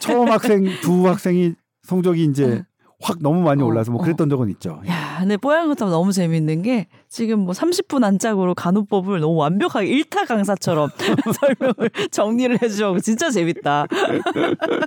처음 0.00 0.28
학생 0.30 0.64
두 0.82 1.08
학생이 1.08 1.54
성적이 1.82 2.24
이제 2.24 2.62
확 3.02 3.18
너무 3.20 3.42
많이 3.42 3.62
어, 3.62 3.66
올라서 3.66 3.92
뭐 3.92 4.00
어. 4.00 4.04
그랬던 4.04 4.30
적은 4.30 4.48
있죠. 4.50 4.80
야, 4.88 5.18
근데 5.20 5.36
뽀얀거탑은 5.36 5.92
너무 5.92 6.12
재밌는 6.12 6.62
게 6.62 6.86
지금 7.08 7.40
뭐 7.40 7.52
30분 7.52 8.02
안짝으로 8.04 8.54
간호법을 8.54 9.20
너무 9.20 9.34
완벽하게 9.36 9.86
일타 9.86 10.24
강사처럼 10.24 10.88
설명을 11.40 11.90
정리를 12.10 12.62
해주셔서 12.62 13.00
진짜 13.00 13.30
재밌다. 13.30 13.86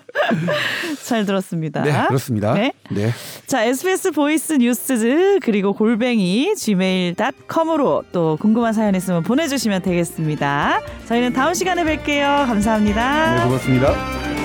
잘 1.06 1.26
들었습니다. 1.26 1.84
네, 1.84 2.08
그렇습니다. 2.08 2.54
네. 2.54 2.74
네. 2.90 3.12
자, 3.46 3.64
SBS 3.64 4.12
voice 4.12 4.54
news 4.54 5.40
그리고 5.42 5.74
골뱅이 5.74 6.56
gmail.com으로 6.56 8.04
또 8.12 8.38
궁금한 8.40 8.74
사연 8.74 8.96
있으면 8.96 9.24
보내주시면 9.24 9.84
되겠습니다. 9.84 10.82
저희는 11.08 11.34
다음 11.34 11.54
시간에 11.54 11.84
뵐게요. 11.84 12.48
감사합니다. 12.48 13.36
네, 13.36 13.44
고맙습니다. 13.46 14.39